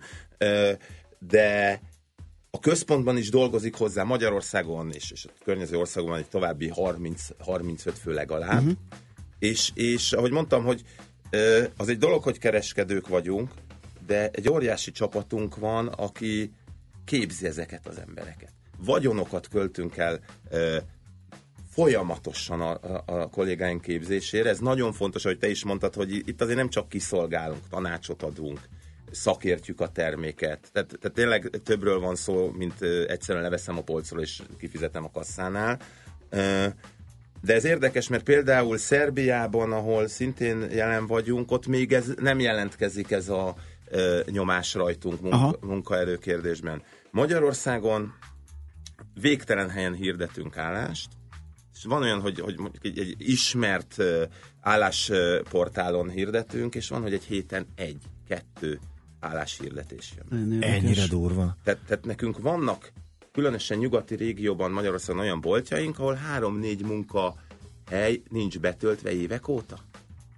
De 1.20 1.82
a 2.52 2.60
központban 2.60 3.18
is 3.18 3.30
dolgozik 3.30 3.76
hozzá 3.76 4.04
Magyarországon, 4.04 4.92
és, 4.92 5.12
és 5.12 5.26
a 5.26 5.44
környező 5.44 5.78
országokban 5.78 6.18
egy 6.18 6.30
további 6.30 6.68
30, 6.68 7.28
35 7.40 7.98
fő 7.98 8.14
legalább. 8.14 8.62
Uh-huh. 8.62 8.78
És, 9.40 9.72
és 9.74 10.12
ahogy 10.14 10.32
mondtam, 10.32 10.64
hogy 10.64 10.84
az 11.78 11.90
egy 11.90 11.98
dolog, 11.98 12.24
hogy 12.24 12.38
kereskedők 12.38 13.08
vagyunk, 13.08 13.52
de 14.06 14.30
egy 14.30 14.50
óriási 14.50 14.92
csapatunk 14.92 15.56
van, 15.56 15.88
aki 15.88 16.52
képzi 17.06 17.46
ezeket 17.46 17.88
az 17.88 18.00
embereket. 18.00 18.54
Vagyonokat 18.78 19.48
költünk 19.48 19.98
el 19.98 20.20
folyamatosan 21.70 22.62
a, 22.62 22.72
a, 22.72 23.04
a 23.06 23.30
kollégáink 23.30 23.82
képzésére. 23.82 24.50
Ez 24.50 24.60
nagyon 24.60 24.94
fontos, 24.94 25.24
hogy 25.24 25.38
te 25.38 25.50
is 25.50 25.64
mondtad, 25.64 25.94
hogy 25.94 26.12
itt 26.12 26.42
azért 26.42 26.58
nem 26.58 26.70
csak 26.70 26.90
kiszolgálunk, 26.90 27.68
tanácsot 27.70 28.24
adunk, 28.24 28.60
szakértjük 29.12 29.82
a 29.82 29.88
terméket. 29.88 30.70
Tehát, 30.72 30.98
tehát 31.02 31.16
tényleg 31.16 31.50
többről 31.64 32.00
van 32.00 32.16
szó, 32.16 32.52
mint 32.52 32.82
egyszerűen 33.08 33.44
leveszem 33.44 33.78
a 33.78 33.82
polcról 33.82 34.22
és 34.22 34.42
kifizetem 34.58 35.04
a 35.04 35.12
kasszánál. 35.12 35.80
De 37.42 37.54
ez 37.54 37.66
érdekes, 37.66 38.08
mert 38.08 38.24
például 38.24 38.78
Szerbiában, 38.78 39.72
ahol 39.72 40.08
szintén 40.08 40.68
jelen 40.72 41.08
vagyunk, 41.08 41.52
ott 41.52 41.68
még 41.68 41.94
ez 41.94 42.14
nem 42.20 42.40
jelentkezik 42.40 43.12
ez 43.12 43.30
a 43.30 43.56
nyomás 44.26 44.74
rajtunk 44.74 45.18
Aha. 45.24 45.44
munka, 45.44 45.66
munkaerőkérdésben. 45.66 46.84
Magyarországon 47.12 48.14
végtelen 49.22 49.70
helyen 49.70 49.94
hirdetünk 49.94 50.58
állást, 50.58 51.08
és 51.80 51.86
van 51.86 52.02
olyan, 52.02 52.22
hogy, 52.22 52.40
hogy 52.40 52.58
mondjuk 52.58 52.86
egy, 52.86 53.00
egy 53.00 53.16
ismert 53.18 53.98
állásportálon 54.62 56.10
hirdetünk, 56.10 56.76
és 56.76 56.90
van, 56.90 57.02
hogy 57.02 57.14
egy 57.14 57.24
héten 57.24 57.68
egy, 57.76 58.02
kettő 58.28 58.80
álláshirdetés 59.20 60.14
jön. 60.18 60.62
Ennyire 60.64 61.08
durva. 61.08 61.58
Tehát, 61.64 61.80
tehát 61.88 62.06
nekünk 62.06 62.40
vannak, 62.40 62.92
különösen 63.32 63.78
nyugati 63.78 64.16
régióban 64.16 64.72
Magyarországon 64.72 65.22
olyan 65.22 65.42
boltjaink, 65.42 66.00
ahol 66.00 66.14
három-négy 66.14 66.86
munka 66.86 67.36
hely 67.90 68.22
nincs 68.30 68.60
betöltve 68.60 69.12
évek 69.12 69.48
óta. 69.48 69.78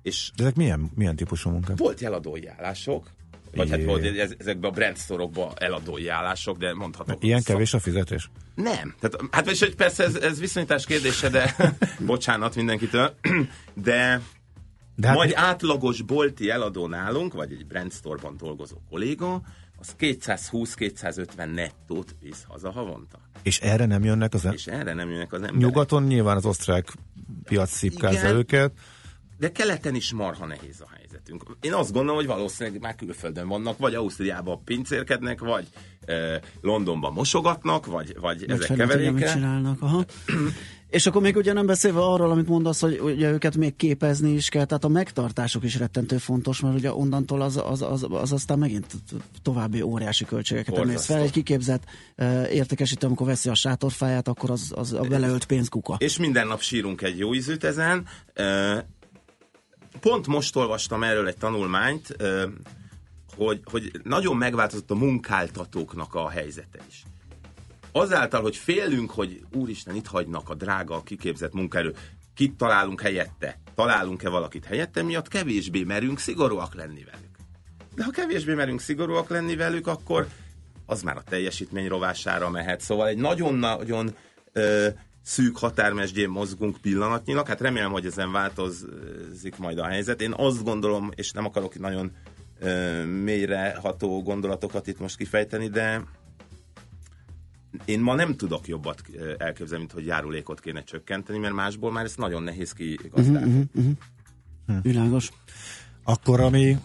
És 0.01 0.31
De 0.35 0.43
ezek 0.43 0.55
milyen, 0.55 0.91
milyen 0.95 1.15
típusú 1.15 1.49
munkák? 1.49 1.77
volt 1.77 2.01
eladói 2.01 2.47
állások, 2.47 3.11
vagy 3.55 3.69
hát 3.69 3.83
volt 3.83 4.05
ez- 4.17 4.35
ezekben 4.37 4.69
a 4.69 4.73
brand 4.73 4.97
store-okban 4.97 5.51
eladói 5.55 6.07
állások, 6.07 6.57
de 6.57 6.73
mondhatok. 6.73 7.23
Ilyen 7.23 7.43
kevés 7.43 7.73
a 7.73 7.79
fizetés? 7.79 8.29
Nem. 8.55 8.95
Tehát, 8.99 9.19
hát 9.31 9.45
vagyis, 9.45 9.59
hogy 9.59 9.75
persze 9.75 10.03
ez, 10.03 10.15
ez 10.15 10.39
viszonyítás 10.39 10.85
kérdése, 10.85 11.29
de 11.29 11.55
bocsánat 12.05 12.55
mindenkitől, 12.55 13.15
de 13.73 14.21
De 14.95 15.07
hát 15.07 15.15
majd 15.15 15.31
átlagos 15.35 16.01
bolti 16.01 16.49
eladó 16.49 16.87
nálunk, 16.87 17.33
vagy 17.33 17.51
egy 17.51 17.65
brand 17.65 17.93
store-ban 17.93 18.37
dolgozó 18.37 18.77
kolléga, 18.89 19.41
az 19.79 19.95
220-250 19.99 21.53
nettót 21.53 22.15
visz 22.21 22.43
haza 22.47 22.71
havonta. 22.71 23.19
És 23.41 23.59
erre 23.59 23.85
nem 23.85 24.03
jönnek 24.03 24.33
az 24.33 24.47
És 24.51 24.67
erre 24.67 24.93
nem 24.93 25.09
jönnek 25.09 25.33
az 25.33 25.41
emberek. 25.41 25.61
Nyugaton 25.61 26.03
nyilván 26.03 26.35
az 26.35 26.45
osztrák 26.45 26.87
piac 27.43 27.71
szipkázza 27.71 28.29
őket. 28.29 28.71
De 29.37 29.51
keleten 29.51 29.95
is 29.95 30.13
marha 30.13 30.45
nehéz 30.45 30.81
a 30.81 30.87
helyzetünk. 31.31 31.57
Én 31.61 31.73
azt 31.73 31.91
gondolom, 31.91 32.15
hogy 32.15 32.25
valószínűleg 32.25 32.81
már 32.81 32.95
külföldön 32.95 33.47
vannak, 33.47 33.77
vagy 33.77 33.95
Ausztriában 33.95 34.63
pincérkednek, 34.63 35.39
vagy 35.39 35.67
eh, 36.05 36.39
Londonban 36.61 37.13
mosogatnak, 37.13 37.85
vagy, 37.85 38.15
vagy 38.19 38.43
Meg 38.47 38.61
ezek 38.61 38.77
keveréke. 38.77 39.31
csinálnak. 39.31 39.81
Aha. 39.81 40.05
És 40.89 41.05
akkor 41.05 41.21
még 41.21 41.35
ugye 41.35 41.53
nem 41.53 41.65
beszélve 41.65 41.99
arról, 41.99 42.31
amit 42.31 42.47
mondasz, 42.47 42.81
hogy 42.81 42.99
ugye 42.99 43.31
őket 43.31 43.57
még 43.57 43.75
képezni 43.75 44.31
is 44.31 44.49
kell, 44.49 44.65
tehát 44.65 44.83
a 44.83 44.87
megtartásuk 44.87 45.63
is 45.63 45.77
rettentő 45.77 46.17
fontos, 46.17 46.59
mert 46.59 46.75
ugye 46.75 46.93
onnantól 46.93 47.41
az, 47.41 47.61
az, 47.65 47.81
az, 47.81 48.05
az 48.09 48.31
aztán 48.31 48.59
megint 48.59 48.85
további 49.41 49.81
óriási 49.81 50.25
költségeket 50.25 50.77
emész 50.77 51.05
fel. 51.05 51.21
Egy 51.21 51.31
kiképzett 51.31 51.83
uh, 52.17 52.53
értékesítő, 52.53 53.07
amikor 53.07 53.27
veszi 53.27 53.49
a 53.49 53.53
sátorfáját, 53.53 54.27
akkor 54.27 54.49
az, 54.49 54.71
az 54.75 54.93
a 54.93 55.01
beleölt 55.01 55.45
pénzkuka. 55.45 55.95
És 55.99 56.17
minden 56.17 56.47
nap 56.47 56.61
sírunk 56.61 57.01
egy 57.01 57.17
jó 57.17 57.33
ízűt 57.33 57.63
ezen. 57.63 58.05
Eh, 58.33 58.79
Pont 59.99 60.27
most 60.27 60.55
olvastam 60.55 61.03
erről 61.03 61.27
egy 61.27 61.37
tanulmányt, 61.37 62.15
hogy, 63.35 63.61
hogy 63.63 63.91
nagyon 64.03 64.37
megváltozott 64.37 64.91
a 64.91 64.95
munkáltatóknak 64.95 66.15
a 66.15 66.29
helyzete 66.29 66.79
is. 66.87 67.03
Azáltal, 67.91 68.41
hogy 68.41 68.55
félünk, 68.55 69.11
hogy 69.11 69.41
úristen, 69.53 69.95
itt 69.95 70.07
hagynak 70.07 70.49
a 70.49 70.55
drága, 70.55 71.03
kiképzett 71.03 71.53
munkaerő, 71.53 71.95
kit 72.33 72.53
találunk 72.57 73.01
helyette, 73.01 73.59
találunk-e 73.75 74.29
valakit 74.29 74.65
helyette, 74.65 75.01
miatt 75.01 75.27
kevésbé 75.27 75.83
merünk 75.83 76.19
szigorúak 76.19 76.75
lenni 76.75 77.03
velük. 77.03 77.37
De 77.95 78.03
ha 78.03 78.11
kevésbé 78.11 78.53
merünk 78.53 78.81
szigorúak 78.81 79.29
lenni 79.29 79.55
velük, 79.55 79.87
akkor 79.87 80.27
az 80.85 81.01
már 81.01 81.17
a 81.17 81.23
teljesítmény 81.23 81.87
rovására 81.87 82.49
mehet. 82.49 82.81
Szóval 82.81 83.07
egy 83.07 83.17
nagyon-nagyon 83.17 84.15
szűk 85.21 85.57
határmesdjén 85.57 86.29
mozgunk 86.29 86.77
pillanatnyilag. 86.81 87.47
Hát 87.47 87.61
remélem, 87.61 87.91
hogy 87.91 88.05
ezen 88.05 88.31
változik 88.31 89.57
majd 89.57 89.77
a 89.77 89.85
helyzet. 89.85 90.21
Én 90.21 90.33
azt 90.37 90.63
gondolom, 90.63 91.11
és 91.15 91.31
nem 91.31 91.45
akarok 91.45 91.79
nagyon 91.79 92.11
ö, 92.59 93.05
mélyreható 93.05 94.21
gondolatokat 94.21 94.87
itt 94.87 94.99
most 94.99 95.17
kifejteni, 95.17 95.67
de 95.67 96.03
én 97.85 97.99
ma 97.99 98.15
nem 98.15 98.35
tudok 98.35 98.67
jobbat 98.67 99.01
elképzelni, 99.37 99.83
mint 99.83 99.91
hogy 99.91 100.05
járulékot 100.05 100.59
kéne 100.59 100.83
csökkenteni, 100.83 101.37
mert 101.37 101.53
másból 101.53 101.91
már 101.91 102.05
ez 102.05 102.15
nagyon 102.15 102.43
nehéz 102.43 102.71
kigazdálni. 102.71 103.69
Világos. 104.81 105.29
Akkor 106.03 106.39
ami 106.39 106.77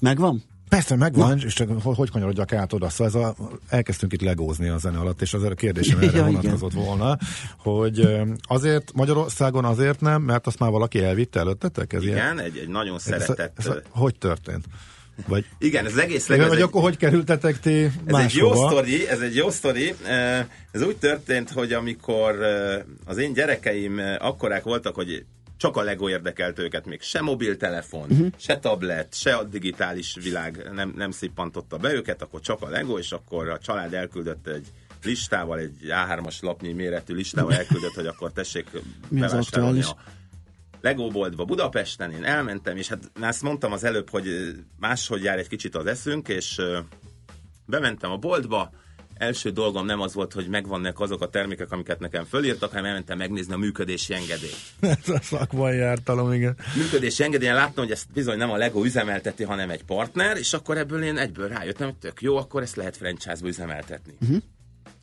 Megvan? 0.00 0.42
Persze, 0.74 0.96
megvan, 0.96 1.38
és 1.44 1.54
csak 1.54 1.82
hogy, 1.82 1.96
hogy 1.96 2.10
kanyarodjak 2.10 2.52
át 2.52 2.72
oda. 2.72 2.88
Szóval 2.88 3.06
ez 3.06 3.14
a, 3.14 3.36
elkezdtünk 3.68 4.12
itt 4.12 4.20
legózni 4.20 4.68
a 4.68 4.78
zene 4.78 4.98
alatt, 4.98 5.22
és 5.22 5.34
azért 5.34 5.52
a 5.52 5.54
kérdésem 5.54 5.98
erre 5.98 6.16
Ja, 6.16 6.24
vonatkozott 6.24 6.72
volna, 6.72 7.18
hogy 7.56 8.08
azért 8.42 8.92
Magyarországon 8.92 9.64
azért 9.64 10.00
nem, 10.00 10.22
mert 10.22 10.46
azt 10.46 10.58
már 10.58 10.70
valaki 10.70 11.02
elvitte 11.02 11.40
előttetek? 11.40 11.92
Ez 11.92 12.02
ilyen? 12.02 12.16
Igen, 12.16 12.38
egy, 12.38 12.56
egy 12.56 12.68
nagyon 12.68 12.94
Ez, 12.94 13.02
szeretett... 13.02 13.58
ez, 13.58 13.66
ö, 13.66 13.70
ez, 13.70 13.82
hogy 13.88 14.18
történt? 14.18 14.64
Vagy, 15.26 15.44
Igen, 15.58 15.84
ez 15.84 15.92
az 15.92 15.98
egész 15.98 16.26
vagy, 16.26 16.36
legjobb. 16.36 16.54
vagy 16.54 16.62
akkor 16.62 16.82
hogy 16.82 16.96
kerültetek 16.96 17.60
ti 17.60 17.90
Ez 18.04 18.14
egy 18.14 18.34
jó 18.34 18.54
sztori, 18.54 19.08
ez 19.08 19.20
egy 19.20 19.36
jó 19.36 19.50
sztori. 19.50 19.94
Ez 20.70 20.82
úgy 20.82 20.96
történt, 20.96 21.50
hogy 21.50 21.72
amikor 21.72 22.38
az 23.04 23.16
én 23.16 23.32
gyerekeim 23.32 24.00
akkorák 24.18 24.62
voltak, 24.62 24.94
hogy 24.94 25.24
csak 25.56 25.76
a 25.76 25.82
Lego 25.82 26.08
érdekelt 26.08 26.58
őket, 26.58 26.86
még. 26.86 27.02
Se 27.02 27.20
mobiltelefon, 27.20 28.10
uh-huh. 28.10 28.28
se 28.36 28.58
tablet, 28.58 29.14
se 29.14 29.34
a 29.34 29.44
digitális 29.44 30.16
világ 30.22 30.70
nem, 30.72 30.92
nem 30.96 31.10
szippantotta 31.10 31.76
be 31.76 31.92
őket, 31.92 32.22
akkor 32.22 32.40
csak 32.40 32.62
a 32.62 32.68
Lego, 32.68 32.98
és 32.98 33.12
akkor 33.12 33.48
a 33.48 33.58
család 33.58 33.94
elküldött 33.94 34.46
egy 34.46 34.66
listával, 35.02 35.58
egy 35.58 35.76
A3-as 35.82 36.40
lapnyi 36.42 36.72
méretű 36.72 37.14
listával 37.14 37.54
elküldött, 37.60 37.94
hogy 37.94 38.06
akkor 38.06 38.32
tessék 38.32 38.70
bevásárolni 39.08 39.82
a 39.82 39.96
Lego 40.80 41.08
boltba 41.08 41.44
Budapesten, 41.44 42.10
én 42.10 42.24
elmentem, 42.24 42.76
és 42.76 42.88
hát 42.88 43.10
ezt 43.20 43.42
mondtam 43.42 43.72
az 43.72 43.84
előbb, 43.84 44.10
hogy 44.10 44.54
máshogy 44.78 45.22
jár 45.22 45.38
egy 45.38 45.48
kicsit 45.48 45.76
az 45.76 45.86
eszünk, 45.86 46.28
és 46.28 46.60
bementem 47.66 48.10
a 48.10 48.16
boltba, 48.16 48.70
első 49.14 49.50
dolgom 49.50 49.86
nem 49.86 50.00
az 50.00 50.14
volt, 50.14 50.32
hogy 50.32 50.48
megvannak 50.48 51.00
azok 51.00 51.22
a 51.22 51.28
termékek, 51.28 51.72
amiket 51.72 52.00
nekem 52.00 52.24
fölírtak, 52.24 52.70
hanem 52.70 52.84
elmentem 52.84 53.18
megnézni 53.18 53.52
a 53.52 53.56
működési 53.56 54.14
engedélyt. 54.14 54.56
Ez 54.80 55.08
a 55.08 55.18
szakmai 55.22 55.76
jártalom, 55.76 56.32
igen. 56.32 56.56
Működési 56.76 57.22
engedélyen 57.22 57.54
láttam, 57.54 57.84
hogy 57.84 57.92
ezt 57.92 58.06
bizony 58.14 58.36
nem 58.36 58.50
a 58.50 58.56
Lego 58.56 58.84
üzemelteti, 58.84 59.42
hanem 59.42 59.70
egy 59.70 59.84
partner, 59.84 60.36
és 60.36 60.52
akkor 60.52 60.78
ebből 60.78 61.02
én 61.02 61.18
egyből 61.18 61.48
rájöttem, 61.48 61.86
hogy 61.86 61.96
tök 61.96 62.22
jó, 62.22 62.36
akkor 62.36 62.62
ezt 62.62 62.76
lehet 62.76 62.96
franchise-ba 62.96 63.48
üzemeltetni. 63.48 64.12
Uh-huh. 64.20 64.42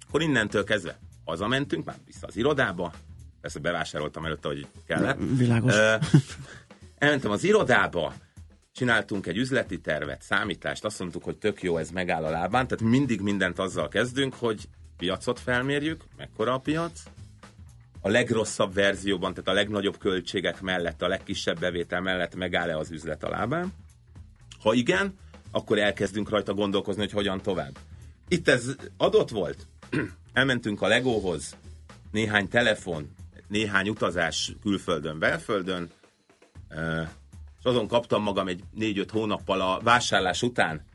Akkor 0.07 0.21
innentől 0.21 0.63
kezdve 0.63 0.99
hazamentünk, 1.25 1.85
már 1.85 1.95
vissza 2.05 2.27
az 2.27 2.37
irodába, 2.37 2.93
persze 3.41 3.59
bevásároltam 3.59 4.25
előtte, 4.25 4.47
hogy 4.47 4.67
kellett. 4.87 5.17
Világos. 5.37 5.75
Ö, 5.75 5.95
elmentem 6.97 7.31
az 7.31 7.43
irodába, 7.43 8.13
csináltunk 8.73 9.27
egy 9.27 9.37
üzleti 9.37 9.79
tervet, 9.79 10.21
számítást, 10.21 10.85
azt 10.85 10.99
mondtuk, 10.99 11.23
hogy 11.23 11.37
tök 11.37 11.63
jó, 11.63 11.77
ez 11.77 11.89
megáll 11.89 12.23
a 12.23 12.29
lábán, 12.29 12.67
tehát 12.67 12.83
mindig 12.83 13.21
mindent 13.21 13.59
azzal 13.59 13.87
kezdünk, 13.87 14.33
hogy 14.33 14.67
piacot 14.97 15.39
felmérjük, 15.39 16.03
mekkora 16.17 16.53
a 16.53 16.59
piac, 16.59 17.03
a 18.01 18.09
legrosszabb 18.09 18.73
verzióban, 18.73 19.33
tehát 19.33 19.49
a 19.49 19.53
legnagyobb 19.53 19.97
költségek 19.97 20.61
mellett, 20.61 21.01
a 21.01 21.07
legkisebb 21.07 21.59
bevétel 21.59 22.01
mellett 22.01 22.35
megáll-e 22.35 22.77
az 22.77 22.91
üzlet 22.91 23.23
a 23.23 23.29
lábán. 23.29 23.73
Ha 24.59 24.73
igen, 24.73 25.17
akkor 25.51 25.79
elkezdünk 25.79 26.29
rajta 26.29 26.53
gondolkozni, 26.53 27.01
hogy 27.01 27.11
hogyan 27.11 27.41
tovább. 27.41 27.77
Itt 28.27 28.47
ez 28.47 28.75
adott 28.97 29.29
volt. 29.29 29.67
Elmentünk 30.33 30.81
a 30.81 30.87
Legóhoz, 30.87 31.55
néhány 32.11 32.47
telefon, 32.47 33.15
néhány 33.47 33.89
utazás 33.89 34.51
külföldön, 34.61 35.19
belföldön, 35.19 35.89
és 37.63 37.65
azon 37.69 37.87
kaptam 37.87 38.23
magam 38.23 38.47
egy 38.47 38.63
négy-öt 38.73 39.11
hónappal 39.11 39.61
a 39.61 39.79
vásárlás 39.83 40.41
után, 40.41 40.85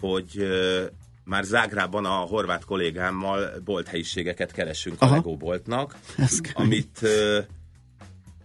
hogy 0.00 0.46
már 1.24 1.44
Zágrában 1.44 2.04
a 2.04 2.14
horvát 2.14 2.64
kollégámmal 2.64 3.50
bolthelyiségeket 3.64 4.52
keresünk 4.52 5.02
a 5.02 5.04
Aha. 5.04 5.14
Lego 5.14 5.36
boltnak, 5.36 5.96
amit 6.54 6.98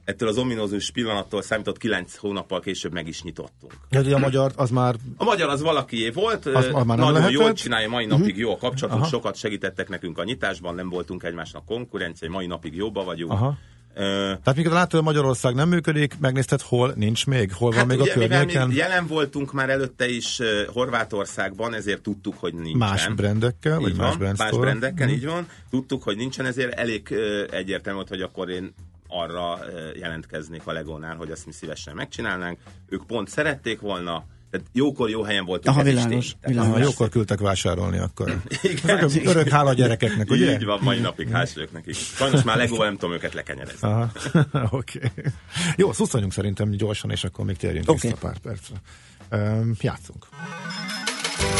ettől 0.04 0.28
az 0.30 0.38
ominózus 0.38 0.92
pillanattól 0.92 1.42
számított 1.42 1.78
kilenc 1.78 2.16
hónappal 2.16 2.60
később 2.60 2.94
meg 2.94 3.08
is 3.08 3.22
nyitottunk. 3.24 3.74
Ja, 3.90 4.16
a 4.16 4.20
magyar 4.20 4.52
az 4.56 4.70
már 4.70 4.96
A 5.18 5.24
magyar 5.24 5.50
az 5.50 5.62
valakié 5.62 6.10
volt, 6.10 6.46
Az- 6.46 6.66
már 6.72 6.86
nem 6.86 6.98
nagyon 6.98 7.14
lehetett? 7.14 7.32
jól 7.32 7.54
csinálja, 7.54 7.90
mai 7.90 8.06
napig 8.06 8.38
jó 8.38 8.52
a 8.52 8.58
kapcsolatunk, 8.58 9.02
Aha. 9.02 9.12
sokat 9.12 9.36
segítettek 9.36 9.90
nekünk 9.90 10.18
a 10.18 10.24
nyitásban, 10.24 10.76
nem 10.76 10.90
voltunk 10.90 11.24
egymásnak 11.24 11.66
konkurencia, 11.66 12.30
mai 12.30 12.46
napig 12.46 12.76
jóba 12.76 13.04
vagyunk. 13.04 13.32
Aha. 13.32 13.58
Tehát 13.96 14.56
mikor 14.56 14.72
látod, 14.72 15.04
Magyarország 15.04 15.56
nem 15.56 15.70
működik, 15.70 16.20
megnézted, 16.20 16.62
hol 16.62 16.94
nincs 16.96 17.26
még, 17.28 17.54
hol 17.54 17.70
van 17.70 17.78
Hát 17.80 17.88
még 17.88 18.00
ugye, 18.00 18.12
a 18.12 18.14
környéken, 18.14 18.72
jelen 18.72 19.08
voltunk 19.08 19.54
már 19.54 19.70
előtte 19.70 20.08
is 20.10 20.40
uh, 20.40 20.66
Horvátországban, 20.66 21.74
ezért 21.74 22.02
tudtuk, 22.02 22.36
hogy 22.40 22.54
nincsen. 22.54 22.78
más 22.78 23.08
brandekkel, 23.08 23.80
vagy 23.80 23.90
Így 23.92 23.98
más 23.98 24.16
van, 24.16 24.34
más 24.38 24.48
store. 24.48 24.62
brandekkel, 24.70 25.08
Mhm. 25.08 25.16
így 25.16 25.26
van. 25.26 25.48
Tudtuk, 25.70 26.04
hogy 26.04 26.18
nincsen, 26.18 26.46
ezért 26.46 26.74
elég 26.80 27.08
uh, 27.12 27.18
egyértelmű 27.52 27.98
volt, 27.98 28.10
hogy 28.10 28.22
akkor 28.22 28.50
én 28.50 28.74
arra 29.08 29.54
uh, 29.54 29.98
jelentkeznék 30.00 30.62
a 30.68 30.72
Legónál, 30.72 31.16
hogy 31.16 31.32
azt 31.32 31.46
mi 31.46 31.52
szívesen 31.52 31.96
megcsinálnánk. 31.96 32.58
Ők 32.90 33.06
pont 33.08 33.28
szerették 33.30 33.80
volna, 33.80 34.26
tehát 34.52 34.68
jókor 34.74 35.10
jó 35.10 35.24
helyen 35.24 35.46
voltunk. 35.46 35.76
Aha, 35.76 35.86
világos. 35.86 36.36
Tehát 36.42 36.58
Aha, 36.58 36.68
világos. 36.68 36.92
jókor 36.92 37.10
küldtek 37.10 37.40
vásárolni 37.40 37.98
akkor. 37.98 38.42
Igen. 38.62 38.98
Örök, 38.98 39.12
örök 39.26 39.50
hála 39.50 39.70
a 39.70 39.74
gyerekeknek, 39.74 40.30
ugye? 40.30 40.52
Így 40.52 40.66
van, 40.66 40.80
mai 40.82 41.00
napig 41.00 41.32
vagyok 41.32 41.72
nekik. 41.72 41.96
Sajnos 41.96 42.44
már 42.44 42.58
Legóval 42.58 42.86
nem 42.86 42.98
tudom 42.98 43.16
őket 43.16 43.34
lekenyerezni. 43.34 43.88
Aha, 43.88 44.12
oké. 44.70 45.00
Okay. 45.00 45.24
Jó, 45.76 45.92
szuszanjunk 45.92 46.34
szerintem 46.34 46.70
gyorsan, 46.70 47.12
és 47.12 47.24
akkor 47.24 47.46
még 47.46 47.58
térjünk 47.58 47.90
Oké. 47.90 48.08
vissza 48.08 48.16
pár 48.22 48.38
percre. 48.38 48.76
Um, 49.32 49.76
játszunk. 49.82 50.26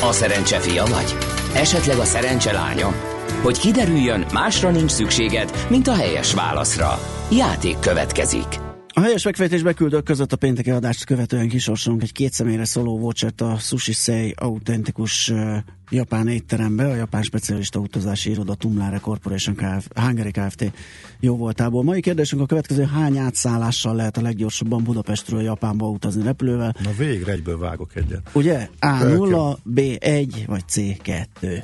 A 0.02 0.12
szerencse 0.12 0.60
fia 0.60 0.86
vagy? 0.86 1.16
Esetleg 1.54 1.98
a 1.98 2.06
szerencse 2.06 2.52
lánya? 2.52 2.94
Hogy 3.42 3.60
kiderüljön, 3.60 4.26
másra 4.34 4.72
nincs 4.72 4.92
szükséged, 4.92 5.66
mint 5.70 5.88
a 5.88 5.96
helyes 5.96 6.34
válaszra. 6.34 7.00
Játék 7.32 7.80
következik. 7.80 8.69
A 9.00 9.02
helyes 9.02 9.24
megfejtés 9.24 9.62
beküldők 9.62 10.04
között 10.04 10.32
a 10.32 10.36
pénteki 10.36 10.72
adást 10.72 11.06
követően 11.06 11.48
kisorsolunk 11.48 12.04
egy 12.04 12.12
két 12.12 12.34
személyre 12.34 12.66
szóló 12.66 12.98
vouchert 12.98 13.42
a 13.42 13.58
Sushi 13.58 13.92
Sei 13.94 14.34
autentikus 14.38 15.30
uh, 15.30 15.58
japán 15.90 16.28
étterembe, 16.28 16.86
a 16.86 16.96
japán 16.96 17.24
specialista 17.24 17.80
utazási 17.80 18.30
iroda 18.30 18.54
Tumlare 18.54 18.98
Corporation 18.98 19.56
Kf. 19.56 19.88
Hungary 19.96 20.32
Kft. 20.32 20.72
jó 21.20 21.38
voltából. 21.38 21.84
Mai 21.84 22.02
kérdésünk 22.02 22.42
a 22.42 22.46
következő, 22.46 22.84
hány 22.84 23.18
átszállással 23.18 23.96
lehet 23.96 24.18
a 24.18 24.22
leggyorsabban 24.22 24.84
Budapestről 24.84 25.42
Japánba 25.42 25.90
utazni 25.90 26.24
repülővel? 26.24 26.76
Na 26.84 26.92
végre 26.98 27.32
egyből 27.32 27.58
vágok 27.58 27.96
egyet. 27.96 28.30
Ugye? 28.34 28.70
A0, 28.80 29.58
B1 29.76 30.44
vagy 30.46 30.64
C2. 30.72 31.64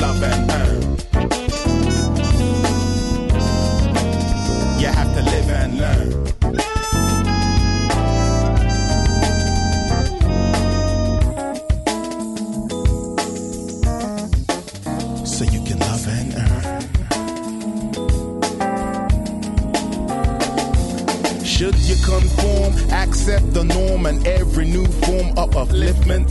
Love 0.00 0.22
and 0.22 0.50
earn. 0.50 0.82
You 4.80 4.88
have 4.88 5.14
to 5.14 5.22
live 5.22 5.50
and 5.50 5.78
learn. 5.78 6.10
So 15.26 15.44
you 15.44 15.60
can 15.64 15.78
love 15.78 16.06
and 16.08 16.34
earn. 16.34 16.82
Should 21.44 21.78
you 21.88 21.96
conform, 22.04 22.74
accept 22.92 23.54
the 23.54 23.64
norm 23.64 24.06
and 24.06 24.26
every 24.26 24.66
new 24.66 24.86
form 24.86 25.28
of 25.38 25.50
upliftment? 25.50 26.30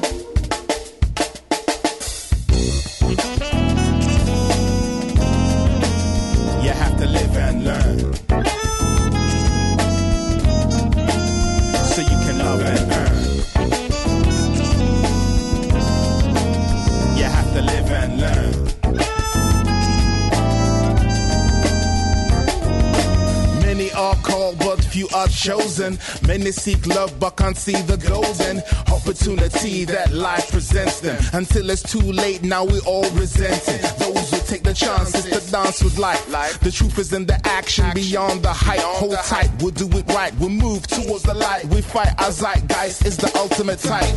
Chosen. 25.41 25.97
Many 26.27 26.51
seek 26.51 26.85
love, 26.85 27.19
but 27.19 27.31
can't 27.31 27.57
see 27.57 27.73
the 27.73 27.97
golden 27.97 28.61
opportunity 28.93 29.85
that 29.85 30.13
life 30.13 30.51
presents 30.51 30.99
them. 30.99 31.17
Until 31.33 31.69
it's 31.71 31.81
too 31.81 32.11
late, 32.11 32.43
now 32.43 32.63
we 32.63 32.79
all 32.81 33.09
resent 33.11 33.63
it. 33.67 33.81
Those 33.97 34.29
who 34.31 34.37
take 34.45 34.63
the 34.63 34.73
chances 34.73 35.25
to 35.25 35.51
dance 35.51 35.83
with 35.83 35.97
life. 35.97 36.59
The 36.59 36.71
truth 36.71 36.99
is 36.99 37.13
in 37.13 37.25
the 37.25 37.39
action, 37.47 37.85
beyond 37.95 38.43
the 38.43 38.53
hype. 38.53 38.79
Hold 38.81 39.17
tight, 39.25 39.49
we'll 39.59 39.71
do 39.71 39.87
it 39.97 40.07
right. 40.09 40.33
We'll 40.39 40.49
move 40.49 40.85
towards 40.87 41.23
the 41.23 41.33
light. 41.33 41.65
We 41.65 41.81
fight 41.81 42.13
our 42.19 42.31
zeitgeist 42.31 43.05
is 43.05 43.17
the 43.17 43.31
ultimate 43.37 43.79
type. 43.79 44.15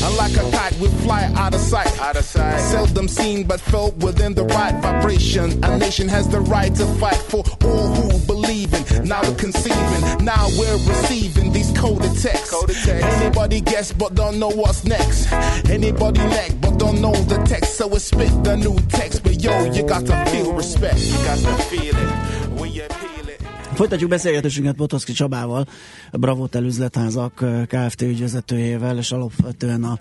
And 0.00 0.16
like 0.16 0.36
a 0.36 0.48
kite, 0.52 0.78
we 0.78 0.88
fly 1.04 1.24
out 1.36 1.54
of 1.54 1.60
sight. 1.60 2.00
Out 2.00 2.16
of 2.16 2.24
sight. 2.24 2.58
Seldom 2.60 3.08
seen, 3.08 3.46
but 3.46 3.60
felt 3.60 3.96
within 3.96 4.34
the 4.34 4.44
right 4.44 4.74
vibration. 4.80 5.64
A 5.64 5.78
nation 5.78 6.08
has 6.08 6.28
the 6.28 6.40
right 6.40 6.72
to 6.74 6.86
fight 7.00 7.16
for 7.16 7.42
all 7.64 7.88
who 7.94 8.18
believe 8.26 8.37
in. 8.48 9.04
Now 9.04 9.20
we're 9.22 9.36
conceiving, 9.36 10.24
now 10.24 10.48
we're 10.58 10.78
receiving 10.88 11.52
these 11.52 11.70
coded 11.76 12.16
texts. 12.18 12.88
Anybody 12.88 13.60
guess, 13.60 13.92
but 13.92 14.14
don't 14.14 14.38
know 14.38 14.50
what's 14.50 14.84
next. 14.84 15.32
Anybody 15.70 16.20
neck, 16.20 16.52
but 16.60 16.78
don't 16.78 17.00
know 17.00 17.14
the 17.14 17.38
text. 17.44 17.76
So 17.76 17.86
we 17.86 17.98
spit 17.98 18.32
the 18.44 18.56
new 18.56 18.76
text. 18.88 19.22
But 19.22 19.42
yo, 19.42 19.64
you 19.72 19.82
got 19.82 20.06
to 20.06 20.16
feel 20.30 20.52
respect. 20.54 20.98
You 20.98 21.16
got 21.24 21.38
to 21.38 21.62
feel 21.64 21.94
it 21.96 22.60
when 22.60 22.72
you 22.72 22.86
peel 22.88 23.28
it. 23.28 23.40
Folytatjuk 23.74 24.10
beszélgetésünket 24.10 24.76
Botoszki 24.76 25.12
Csabával, 25.12 25.66
a 26.10 26.16
Bravotel 26.16 26.64
üzletházak 26.64 27.42
eh, 27.42 27.66
Kft. 27.66 28.02
ügyvezetőjével, 28.02 28.98
és 28.98 29.12
alapvetően 29.12 29.84
a 29.84 29.98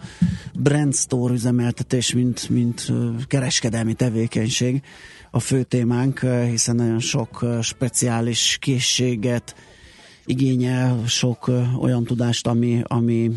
Brand 0.54 0.95
Store 0.95 1.34
üzemeltetés, 1.34 2.14
mint, 2.14 2.50
mint 2.50 2.86
eh, 2.89 2.95
kereskedelmi 3.28 3.93
tevékenység 3.93 4.82
a 5.32 5.39
fő 5.39 5.63
témánk, 5.63 6.19
hiszen 6.49 6.75
nagyon 6.75 6.99
sok 6.99 7.45
speciális 7.61 8.57
készséget 8.61 9.55
igényel, 10.25 11.03
sok 11.07 11.51
olyan 11.80 12.03
tudást, 12.03 12.47
ami, 12.47 12.82
ami 12.84 13.32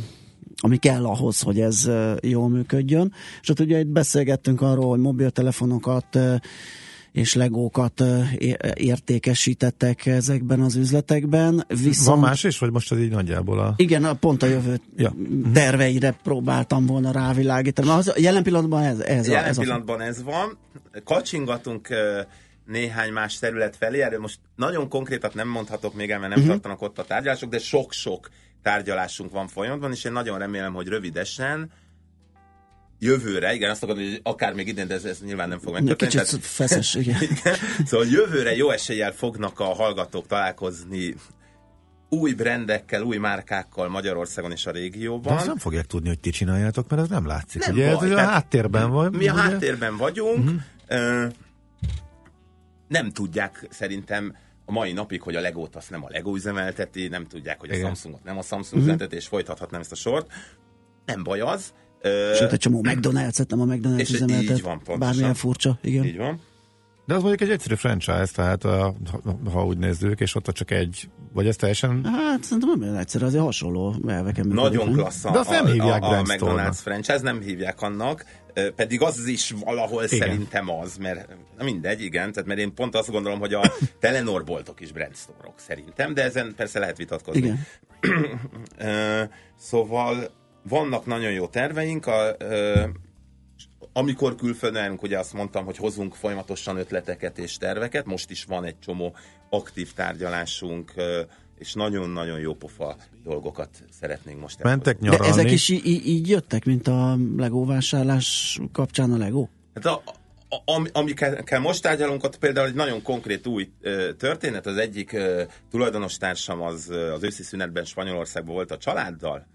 ami 0.63 0.77
kell 0.77 1.05
ahhoz, 1.05 1.41
hogy 1.41 1.61
ez 1.61 1.91
jól 2.23 2.49
működjön. 2.49 3.13
És 3.41 3.49
ott 3.49 3.61
ugye 3.61 3.79
itt 3.79 3.87
beszélgettünk 3.87 4.61
arról, 4.61 4.89
hogy 4.89 4.99
mobiltelefonokat 4.99 6.19
és 7.13 7.35
legókat 7.35 8.03
értékesítettek 8.75 10.07
ezekben 10.07 10.61
az 10.61 10.77
üzletekben. 10.77 11.65
Viszont, 11.69 12.07
Van 12.07 12.19
más 12.19 12.45
is, 12.45 12.59
vagy 12.59 12.71
most 12.71 12.93
ez 12.93 12.99
így 12.99 13.11
nagyjából 13.11 13.59
a... 13.59 13.75
Igen, 13.77 14.05
a- 14.05 14.15
pont 14.15 14.43
a 14.43 14.47
jövő 14.47 14.81
Ja. 14.97 15.15
terveire 15.53 16.17
próbáltam 16.23 16.87
volna 16.87 17.11
rávilágítani. 17.11 17.89
Az, 17.89 18.13
jelen 18.17 18.43
pillanatban 18.43 18.83
ez, 18.83 18.99
ez, 18.99 19.29
a, 19.29 19.31
Jelen 19.31 19.49
ez 19.49 19.59
a 19.59 19.61
pillanatban 19.61 20.01
ez 20.01 20.23
van. 20.23 20.59
Kacsingatunk 21.05 21.89
néhány 22.67 23.13
más 23.13 23.39
terület 23.39 23.77
felé, 23.77 24.01
erről 24.01 24.21
most 24.21 24.39
nagyon 24.57 24.89
konkrétat 24.89 25.35
nem 25.35 25.49
mondhatok 25.49 25.95
még 25.95 26.11
el, 26.11 26.19
mert 26.19 26.31
nem 26.31 26.43
uh-huh. 26.43 26.55
tartanak 26.55 26.83
ott 26.83 26.99
a 26.99 27.05
tárgyalások, 27.05 27.51
de 27.51 27.59
sok-sok 27.59 28.29
tárgyalásunk 28.63 29.31
van 29.31 29.49
folyamatban, 29.49 29.93
és 29.93 30.05
én 30.05 30.13
nagyon 30.13 30.39
remélem, 30.39 30.75
hogy 30.75 30.87
rövidesen 30.87 31.71
jövőre, 33.01 33.55
igen, 33.55 33.71
azt 33.71 33.83
akarod, 33.83 34.03
hogy 34.03 34.21
akár 34.23 34.55
még 34.55 34.69
idén, 34.69 34.87
de 34.87 34.95
ez, 34.95 35.05
ez 35.05 35.21
nyilván 35.25 35.49
nem 35.49 35.59
fog 35.59 35.73
megtörténni. 35.73 36.13
Kicsit 36.13 36.31
tehát- 36.31 36.47
feszes, 36.47 36.95
igen. 36.95 37.23
igen. 37.31 37.55
Szóval 37.85 38.07
jövőre 38.07 38.57
jó 38.57 38.71
eséllyel 38.71 39.13
fognak 39.13 39.61
a 39.61 39.65
hallgatók 39.65 40.27
találkozni 40.27 41.15
új 42.09 42.33
brendekkel, 42.33 43.03
új 43.03 43.17
márkákkal 43.17 43.89
Magyarországon 43.89 44.51
és 44.51 44.67
a 44.67 44.73
De 44.73 44.79
régióban. 44.79 45.37
azt 45.37 45.47
nem 45.47 45.57
fogják 45.59 45.87
tudni, 45.87 46.09
hogy 46.09 46.21
ti 46.21 46.31
csináljátok, 46.31 46.89
mert 46.89 47.03
ez 47.03 47.09
nem 47.09 47.27
látszik. 47.27 47.65
Nem 47.67 47.75
ugye 47.75 47.95
baj, 47.95 48.11
ez 48.11 48.17
a 48.17 48.21
háttérben 48.21 48.91
van. 48.91 49.11
Mi 49.13 49.29
a 49.29 49.33
ugye? 49.33 49.43
háttérben 49.43 49.97
vagyunk. 49.97 50.51
Ö, 50.87 51.27
nem 52.89 53.11
tudják 53.11 53.67
szerintem 53.71 54.37
a 54.65 54.73
mai 54.73 54.93
napig, 54.93 55.23
hogy 55.23 55.37
a 55.37 55.41
Legót 55.41 55.77
azt 55.77 55.91
nem 55.91 56.05
a 56.05 56.09
Lego 56.11 56.35
üzemelteti, 56.35 57.09
nem 57.09 57.27
tudják, 57.27 57.61
hogy 57.61 57.71
a 57.71 57.75
Igen. 57.75 57.87
Samsungot 57.87 58.25
nem 58.25 58.39
a 58.39 58.43
Samsung 58.43 58.81
üzemelteti, 58.83 59.17
és 59.17 59.27
folytathatnám 59.27 59.81
ezt 59.81 59.93
a 59.93 59.95
sort. 59.97 60.31
Nem 61.05 61.23
baj 61.23 61.41
az. 61.41 61.73
Sőt, 62.35 62.53
egy 62.53 62.59
csomó 62.59 62.85
McDonald's-et 62.89 63.49
nem 63.49 63.61
a 63.61 63.65
McDonald's 63.65 63.99
és 63.99 64.11
üzemeltet. 64.11 64.57
így 64.57 64.63
van, 64.63 64.77
pontosan. 64.77 64.99
Bármilyen 64.99 65.35
furcsa, 65.35 65.79
igen. 65.83 66.05
Így 66.05 66.17
van. 66.17 66.41
De 67.07 67.15
az 67.17 67.23
mondjuk 67.23 67.49
egy 67.49 67.55
egyszerű 67.55 67.75
franchise, 67.75 68.33
tehát 68.35 68.65
a, 68.65 68.95
ha, 69.11 69.51
ha 69.51 69.67
úgy 69.67 69.79
nézzük, 69.79 70.21
és 70.21 70.35
ott 70.35 70.47
csak 70.47 70.71
egy, 70.71 71.09
vagy 71.33 71.47
ez 71.47 71.57
teljesen... 71.57 72.05
Hát 72.05 72.45
szerintem 72.45 72.71
nem 72.71 72.83
olyan 72.83 72.97
egyszerű, 72.97 73.25
azért 73.25 73.43
hasonló 73.43 73.95
elveken 74.07 74.47
Nagyon 74.47 74.93
klassz 74.93 75.25
a, 75.25 75.31
De 75.31 75.39
azt 75.39 75.51
nem 75.51 75.65
a, 75.65 75.69
hívják 75.69 76.03
a, 76.03 76.07
a 76.07 76.09
Brand 76.09 76.27
McDonald's 76.29 76.79
franchise, 76.83 77.21
nem 77.23 77.41
hívják 77.41 77.83
annak, 77.83 78.25
pedig 78.77 79.03
az 79.03 79.27
is 79.27 79.55
valahol 79.65 80.05
Igen. 80.05 80.19
Szerintem 80.19 80.71
az, 80.71 80.97
mert 80.97 81.29
na 81.59 81.65
mindegy, 81.65 82.03
igen, 82.03 82.33
tehát 82.33 82.49
mert 82.49 82.61
én 82.61 82.75
pont 82.75 82.95
azt 82.95 83.11
gondolom, 83.11 83.39
hogy 83.39 83.55
a 83.55 83.73
Telenor 84.01 84.45
boltok 84.45 84.81
is 84.81 84.93
brand 84.93 85.17
store-ok 85.17 85.55
szerintem, 85.57 86.15
de 86.15 86.23
ezen 86.23 86.53
persze 86.57 86.79
lehet 86.79 86.97
vitatkozni. 86.97 87.41
Igen. 87.41 87.67
Szóval 89.59 90.31
vannak 90.69 91.07
nagyon 91.07 91.31
jó 91.33 91.47
terveink, 91.47 92.07
a, 92.07 92.35
ö, 92.39 92.83
amikor 93.93 94.35
külföldön 94.35 94.83
járunk, 94.83 95.03
ugye 95.03 95.19
azt 95.19 95.33
mondtam, 95.33 95.65
hogy 95.65 95.77
hozunk 95.77 96.15
folyamatosan 96.15 96.77
ötleteket 96.77 97.39
és 97.39 97.57
terveket, 97.57 98.07
most 98.07 98.31
is 98.31 98.45
van 98.45 98.65
egy 98.65 98.79
csomó 98.79 99.15
aktív 99.51 99.93
tárgyalásunk, 99.93 100.93
ö, 100.97 101.21
és 101.59 101.73
nagyon-nagyon 101.75 102.39
jó 102.39 102.55
pofa 102.55 102.97
dolgokat 103.25 103.69
szeretnénk 104.01 104.41
most 104.41 104.63
Mentek 104.63 104.99
De 104.99 105.09
nyaralni. 105.11 105.33
ezek 105.33 105.51
is 105.51 105.69
í- 105.69 105.85
í- 105.85 106.05
így 106.07 106.29
jöttek, 106.29 106.65
mint 106.65 106.89
a 106.89 107.17
Lego 107.37 107.65
vásárlás 107.65 108.59
kapcsán 108.73 109.13
a 109.13 109.17
Lego? 109.17 109.49
Hát 109.75 109.87
a, 109.87 110.03
a, 110.49 110.73
am- 110.73 110.89
amikkel 110.93 111.61
most 111.61 111.83
tárgyalunk, 111.83 112.25
ott 112.25 112.39
például 112.39 112.67
egy 112.67 112.75
nagyon 112.75 113.03
konkrét 113.03 113.47
új 113.47 113.71
ö, 113.81 114.13
történet. 114.19 114.67
Az 114.67 114.77
egyik 114.77 115.13
ö, 115.13 115.43
tulajdonos 115.71 116.17
társam 116.17 116.61
az, 116.63 116.91
az 117.15 117.23
őszi 117.23 117.43
szünetben 117.43 117.85
Spanyolországban 117.85 118.55
volt 118.55 118.71
a 118.71 118.79
családdal, 118.79 119.47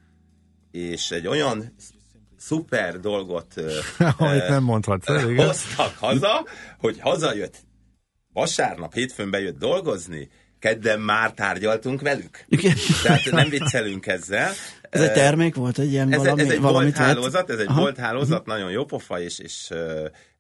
és 0.76 1.12
egy 1.12 1.28
olyan 1.28 1.76
szuper 2.38 3.00
dolgot 3.00 3.54
Amit 4.18 4.48
nem 4.48 4.64
mondhatsz, 4.64 5.10
igen. 5.10 5.36
hoztak 5.46 5.98
haza, 5.98 6.46
hogy 6.80 7.00
hazajött 7.00 7.58
vasárnap, 8.34 8.94
hétfőn 8.94 9.30
bejött 9.30 9.58
dolgozni, 9.58 10.30
kedden 10.60 11.00
már 11.00 11.32
tárgyaltunk 11.32 12.02
velük. 12.02 12.46
Igen. 12.48 12.76
Tehát 13.04 13.32
nem 13.42 13.50
viccelünk 13.50 14.08
ezzel. 14.08 14.52
Ez 14.90 15.02
egy 15.02 15.12
termék 15.14 15.56
volt, 15.56 15.80
egy 15.80 15.92
ilyen 15.92 16.12
ez, 16.12 16.18
valami, 16.18 16.42
ez 16.42 16.50
egy 16.50 16.60
valamit 16.60 16.98
volt 16.98 17.08
hálózat, 17.08 17.50
ez 17.50 17.60
egy 17.60 17.68
Aha. 17.68 17.80
volt 17.80 17.98
hálózat, 17.98 18.46
nagyon 18.46 18.72
jó 18.72 18.86
pofa, 18.86 19.22
és, 19.22 19.40
és 19.40 19.70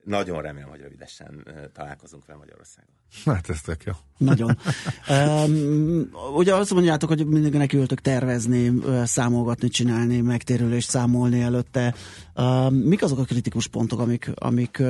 nagyon 0.05 0.41
remélem, 0.41 0.69
hogy 0.69 0.79
rövidesen 0.79 1.47
találkozunk 1.73 2.25
vele 2.25 2.39
Magyarországon. 2.39 2.93
Hát 3.25 3.49
ez 3.49 3.61
tök 3.61 3.83
jó. 3.83 3.93
Nagyon. 4.17 4.57
um, 5.09 6.09
ugye 6.35 6.55
azt 6.55 6.73
mondjátok, 6.73 7.09
hogy 7.09 7.25
mindenkinek 7.25 7.73
ültök 7.73 8.01
tervezni, 8.01 8.73
számolgatni, 9.03 9.67
csinálni, 9.67 10.21
megtérülést 10.21 10.89
számolni 10.89 11.41
előtte. 11.41 11.93
Um, 12.35 12.73
mik 12.73 13.03
azok 13.03 13.19
a 13.19 13.23
kritikus 13.23 13.67
pontok, 13.67 13.99
amik, 13.99 14.31
amik 14.35 14.81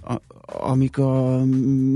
a, 0.00 0.20
amik 0.46 0.98
a, 0.98 1.42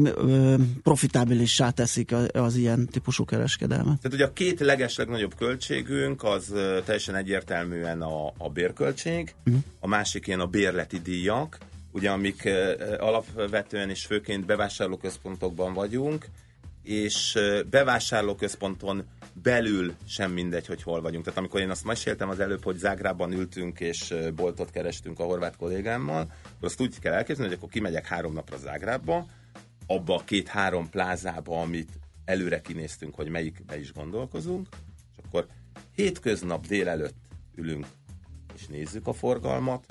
ö, 0.04 0.54
profitábilissá 0.82 1.70
teszik 1.70 2.12
a- 2.12 2.26
az 2.32 2.56
ilyen 2.56 2.86
típusú 2.86 3.24
kereskedelmet? 3.24 4.00
Tehát 4.00 4.12
ugye 4.12 4.24
a 4.24 4.32
két 4.32 4.60
leges 4.60 4.96
legnagyobb 4.96 5.34
költségünk 5.34 6.22
az 6.22 6.52
teljesen 6.84 7.14
egyértelműen 7.14 8.02
a, 8.02 8.32
a 8.38 8.48
bérköltség, 8.52 9.34
a 9.80 9.86
másik 9.86 10.26
ilyen 10.26 10.40
a 10.40 10.46
bérleti 10.46 10.98
díjak, 10.98 11.58
ugye 11.92 12.10
amik 12.10 12.44
ö, 12.44 12.94
alapvetően 12.98 13.90
és 13.90 14.06
főként 14.06 14.46
bevásárlóközpontokban 14.46 15.74
vagyunk, 15.74 16.26
és 16.82 17.34
ö, 17.34 17.62
bevásárlóközponton 17.70 19.04
belül 19.42 19.94
sem 20.08 20.32
mindegy, 20.32 20.66
hogy 20.66 20.82
hol 20.82 21.00
vagyunk. 21.00 21.24
Tehát 21.24 21.38
amikor 21.38 21.60
én 21.60 21.70
azt 21.70 21.84
meséltem 21.84 22.28
az 22.28 22.40
előbb, 22.40 22.64
hogy 22.64 22.76
Zágrában 22.76 23.32
ültünk 23.32 23.80
és 23.80 24.10
ö, 24.10 24.32
boltot 24.32 24.70
kerestünk 24.70 25.20
a 25.20 25.24
horvát 25.24 25.56
kollégámmal, 25.56 26.32
azt 26.60 26.80
úgy 26.80 26.98
kell 26.98 27.12
elképzelni, 27.12 27.50
hogy 27.50 27.58
akkor 27.58 27.72
kimegyek 27.72 28.06
három 28.06 28.32
napra 28.32 28.56
Zágrába, 28.56 29.26
abba 29.86 30.14
a 30.14 30.24
két-három 30.24 30.90
plázába, 30.90 31.60
amit 31.60 31.90
előre 32.24 32.60
kinéztünk, 32.60 33.14
hogy 33.14 33.28
melyikbe 33.28 33.80
is 33.80 33.92
gondolkozunk, 33.92 34.68
és 35.16 35.24
akkor 35.26 35.46
hétköznap 35.94 36.66
délelőtt 36.66 37.16
ülünk 37.54 37.86
és 38.54 38.66
nézzük 38.66 39.06
a 39.06 39.12
forgalmat, 39.12 39.86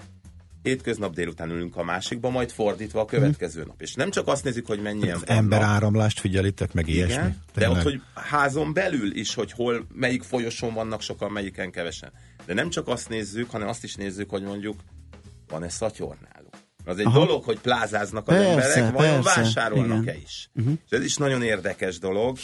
hétköznap 0.63 1.13
délután 1.13 1.49
ülünk 1.49 1.75
a 1.75 1.83
másikba, 1.83 2.29
majd 2.29 2.51
fordítva 2.51 2.99
a 3.01 3.05
következő 3.05 3.63
nap. 3.63 3.81
És 3.81 3.93
nem 3.93 4.09
csak 4.09 4.27
azt 4.27 4.43
nézzük, 4.43 4.65
hogy 4.65 4.81
mennyien 4.81 5.15
Az 5.15 5.23
vannak, 5.25 5.43
emberáramlást 5.43 6.19
figyelitek, 6.19 6.73
meg 6.73 6.87
ilyesmi. 6.87 7.13
igen, 7.13 7.37
de 7.53 7.69
ott, 7.69 7.81
hogy 7.81 8.01
házon 8.13 8.73
belül 8.73 9.15
is, 9.15 9.33
hogy 9.33 9.51
hol, 9.51 9.85
melyik 9.93 10.23
folyosón 10.23 10.73
vannak 10.73 11.01
sokan, 11.01 11.31
melyiken 11.31 11.71
kevesen. 11.71 12.11
De 12.45 12.53
nem 12.53 12.69
csak 12.69 12.87
azt 12.87 13.09
nézzük, 13.09 13.49
hanem 13.49 13.67
azt 13.67 13.83
is 13.83 13.95
nézzük, 13.95 14.29
hogy 14.29 14.43
mondjuk 14.43 14.75
van-e 15.49 15.69
szatyor 15.69 16.17
náluk. 16.33 16.53
Az 16.85 16.97
egy 16.99 17.05
Aha. 17.05 17.25
dolog, 17.25 17.43
hogy 17.43 17.59
plázáznak 17.59 18.27
az 18.27 18.35
Persze, 18.35 18.79
emberek, 18.79 18.91
vajon 18.91 19.21
persze, 19.23 19.41
vásárolnak-e 19.41 20.11
igen. 20.11 20.21
is. 20.23 20.49
Uh-huh. 20.55 20.73
És 20.85 20.97
ez 20.97 21.03
is 21.03 21.15
nagyon 21.15 21.43
érdekes 21.43 21.99
dolog. 21.99 22.37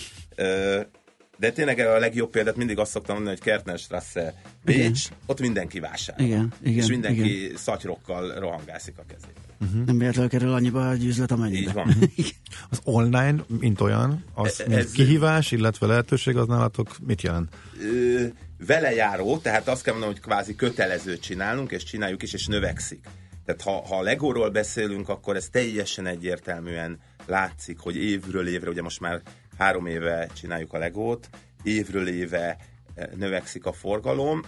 De 1.39 1.51
tényleg 1.51 1.79
a 1.79 1.97
legjobb 1.97 2.29
példát 2.29 2.55
mindig 2.55 2.77
azt 2.79 2.91
szoktam 2.91 3.15
mondani, 3.15 3.35
hogy 3.37 3.45
Kertnerstrasse 3.45 4.33
Bécs, 4.65 5.07
ott 5.25 5.39
mindenki 5.39 5.79
vásárol. 5.79 6.25
Igen, 6.25 6.53
igen, 6.61 6.83
és 6.83 6.87
mindenki 6.87 7.45
igen. 7.45 7.57
szatyrokkal 7.57 8.39
rohangászik 8.39 8.97
a 8.97 9.03
kezébe. 9.07 9.39
Uh-huh. 9.61 9.85
Nem 9.85 9.97
véletlenül 9.97 10.29
kerül 10.29 10.53
annyiba 10.53 10.91
egy 10.91 11.05
üzlet, 11.05 11.31
amennyibe. 11.31 11.59
Így 11.69 11.73
van. 11.73 11.95
Az 12.69 12.79
online, 12.83 13.43
mint 13.59 13.81
olyan, 13.81 14.23
az 14.33 14.61
Ez- 14.61 14.67
mint 14.67 14.91
kihívás, 14.91 15.51
illetve 15.51 15.87
lehetőség, 15.87 16.35
az 16.37 16.47
nálatok 16.47 16.95
mit 17.05 17.21
jelent? 17.21 17.53
ö, 17.81 18.25
vele 18.65 18.93
járó, 18.93 19.37
tehát 19.37 19.67
azt 19.67 19.83
kell 19.83 19.93
mondanom, 19.93 20.15
hogy 20.15 20.25
kvázi 20.25 20.55
kötelező 20.55 21.17
csinálunk, 21.17 21.71
és 21.71 21.83
csináljuk 21.83 22.23
is, 22.23 22.33
és 22.33 22.45
növekszik. 22.45 23.05
Tehát 23.45 23.61
ha, 23.61 23.71
ha 23.87 23.97
a 23.97 24.01
Legóról 24.01 24.49
beszélünk, 24.49 25.09
akkor 25.09 25.35
ez 25.35 25.47
teljesen 25.51 26.05
egyértelműen 26.05 26.99
látszik, 27.25 27.79
hogy 27.79 27.95
évről 27.95 28.47
évre, 28.47 28.69
ugye 28.69 28.81
most 28.81 28.99
már 28.99 29.21
három 29.57 29.85
éve 29.85 30.27
csináljuk 30.33 30.73
a 30.73 30.77
Legót, 30.77 31.29
évről 31.63 32.07
éve 32.07 32.57
eh, 32.95 33.07
növekszik 33.15 33.65
a 33.65 33.73
forgalom. 33.73 34.41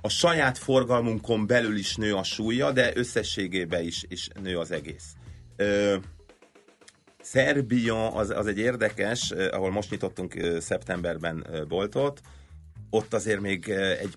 A 0.00 0.08
saját 0.08 0.58
forgalmunkon 0.58 1.46
belül 1.46 1.76
is 1.76 1.96
nő 1.96 2.14
a 2.14 2.22
súlya, 2.22 2.72
de 2.72 2.92
összességében 2.94 3.82
is, 3.82 4.04
is 4.08 4.28
nő 4.42 4.58
az 4.58 4.70
egész. 4.70 5.12
Ö, 5.56 5.96
Szerbia 7.28 8.14
az, 8.14 8.30
az 8.30 8.46
egy 8.46 8.58
érdekes, 8.58 9.30
eh, 9.30 9.48
ahol 9.52 9.70
most 9.70 9.90
nyitottunk 9.90 10.34
eh, 10.34 10.60
szeptemberben 10.60 11.46
boltot, 11.68 12.20
ott 12.90 13.14
azért 13.14 13.40
még 13.40 13.68
egy 13.68 14.14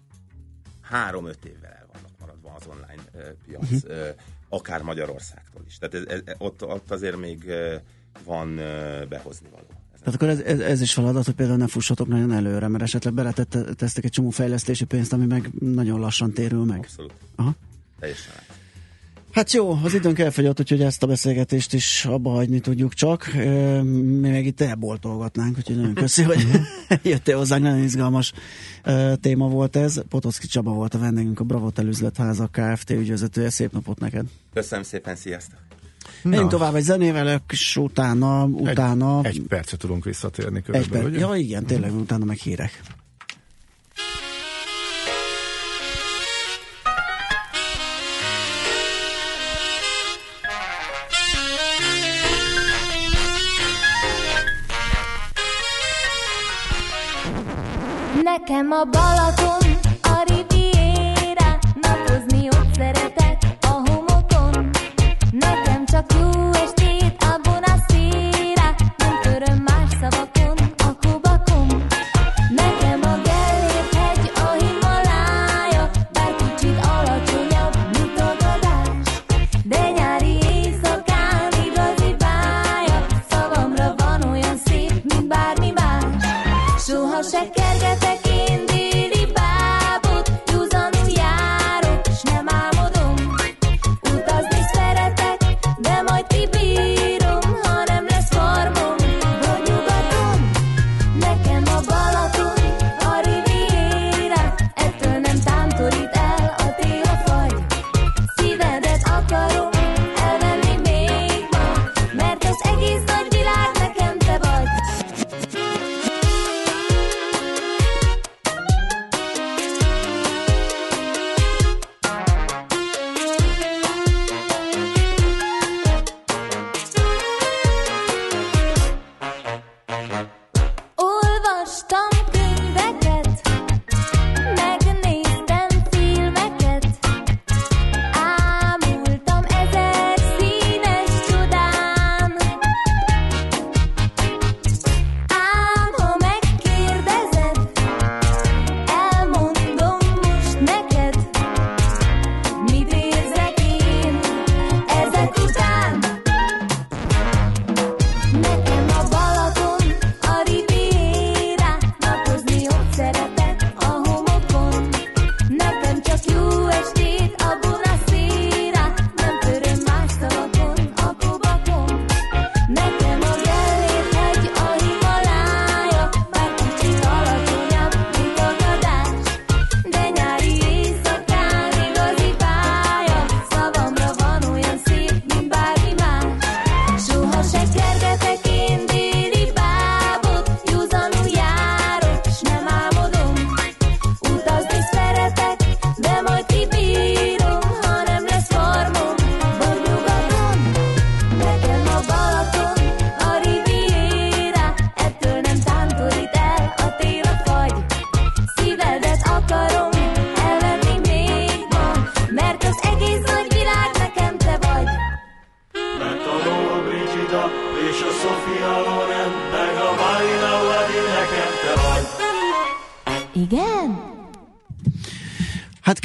három-öt 0.82 1.46
évvel 1.46 1.72
el 1.72 1.88
vannak 1.94 2.12
maradva 2.20 2.54
az 2.60 2.68
online 2.68 3.36
piac, 3.46 3.84
eh, 3.84 4.14
akár 4.50 4.82
Magyarországtól 4.82 5.64
is. 5.68 5.78
Tehát 5.78 5.96
ez, 5.96 6.22
ez, 6.26 6.36
ott, 6.38 6.66
ott 6.66 6.92
azért 6.92 7.18
még 7.18 7.52
van 8.26 8.60
eh, 8.60 9.06
behozni 9.10 9.48
való. 9.52 9.66
Tehát 10.00 10.16
akkor 10.16 10.28
ez, 10.28 10.40
ez, 10.40 10.60
ez 10.60 10.82
is 10.82 10.94
feladat, 10.94 11.26
hogy 11.26 11.34
például 11.34 11.58
ne 11.58 11.68
fussatok 11.68 12.08
nagyon 12.08 12.32
előre, 12.32 12.68
mert 12.68 12.84
esetleg 12.84 13.14
beletesztek 13.14 14.04
egy 14.04 14.12
csomó 14.12 14.30
fejlesztési 14.30 14.86
pénzt, 14.86 15.14
ami 15.14 15.26
meg 15.26 15.50
nagyon 15.60 16.00
lassan 16.00 16.32
térül 16.32 16.64
meg. 16.64 16.78
Abszolút. 16.78 17.14
Aha. 17.36 17.56
Teljesen. 18.00 18.34
át. 18.38 18.60
Hát 19.32 19.52
jó, 19.52 19.80
az 19.84 19.94
időnk 19.94 20.20
elfogyott, 20.20 20.60
úgyhogy 20.60 20.82
ezt 20.82 21.04
a 21.04 21.08
beszélgetést 21.08 21.74
is 21.74 22.06
abba 22.06 22.30
hagyni 22.30 22.60
tudjuk 22.60 22.94
csak. 22.94 23.32
Mi 23.84 24.30
meg 24.30 24.46
itt 24.46 24.62
elboltolgatnánk, 24.62 25.58
úgyhogy 25.58 25.76
nagyon 25.76 25.94
köszi, 25.94 26.24
hogy 26.24 26.48
jöttél 27.04 27.38
hozzánk, 27.38 27.64
nagyon 27.64 27.84
izgalmas 27.84 28.34
téma 29.22 29.48
volt 29.48 29.76
ez. 29.76 30.02
Potocki 30.10 30.48
Csaba 30.48 30.72
volt 30.72 30.94
a 30.94 31.00
vendégünk, 31.00 31.40
a 31.40 31.44
Bravotel 31.44 31.88
üzletháza 31.88 32.50
Kft. 32.52 32.90
ügyvezetője. 32.90 33.50
Szép 33.50 33.72
napot 33.72 34.00
neked! 34.00 34.26
Köszönöm 34.54 34.84
szépen, 34.84 35.16
sziasztok! 35.16 35.60
Menjünk 36.24 36.50
tovább 36.50 36.76
egy 36.76 36.84
zenével, 36.84 37.42
és 37.50 37.78
utána, 37.78 38.44
utána 38.44 39.20
Egy, 39.24 39.38
egy 39.38 39.42
percet 39.48 39.80
tudunk 39.80 40.04
visszatérni 40.04 40.58
egy 40.58 40.64
körülbelül, 40.64 41.04
perc. 41.04 41.16
ugye? 41.16 41.26
Ja 41.26 41.36
igen, 41.36 41.66
tényleg, 41.66 41.94
utána 41.96 42.26
meg 42.26 42.38
hírek. 42.38 42.82
Nekem 58.24 58.72
a 58.72 58.84
Balaton, 58.84 59.71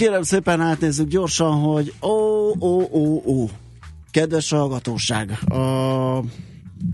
kérem 0.07 0.22
szépen 0.22 0.61
átnézzük 0.61 1.09
gyorsan, 1.09 1.61
hogy 1.61 1.94
ó, 2.02 2.48
ó, 2.61 2.82
ó, 2.92 3.22
ó. 3.26 3.48
Kedves 4.11 4.50
hallgatóság, 4.50 5.30
a... 5.30 6.20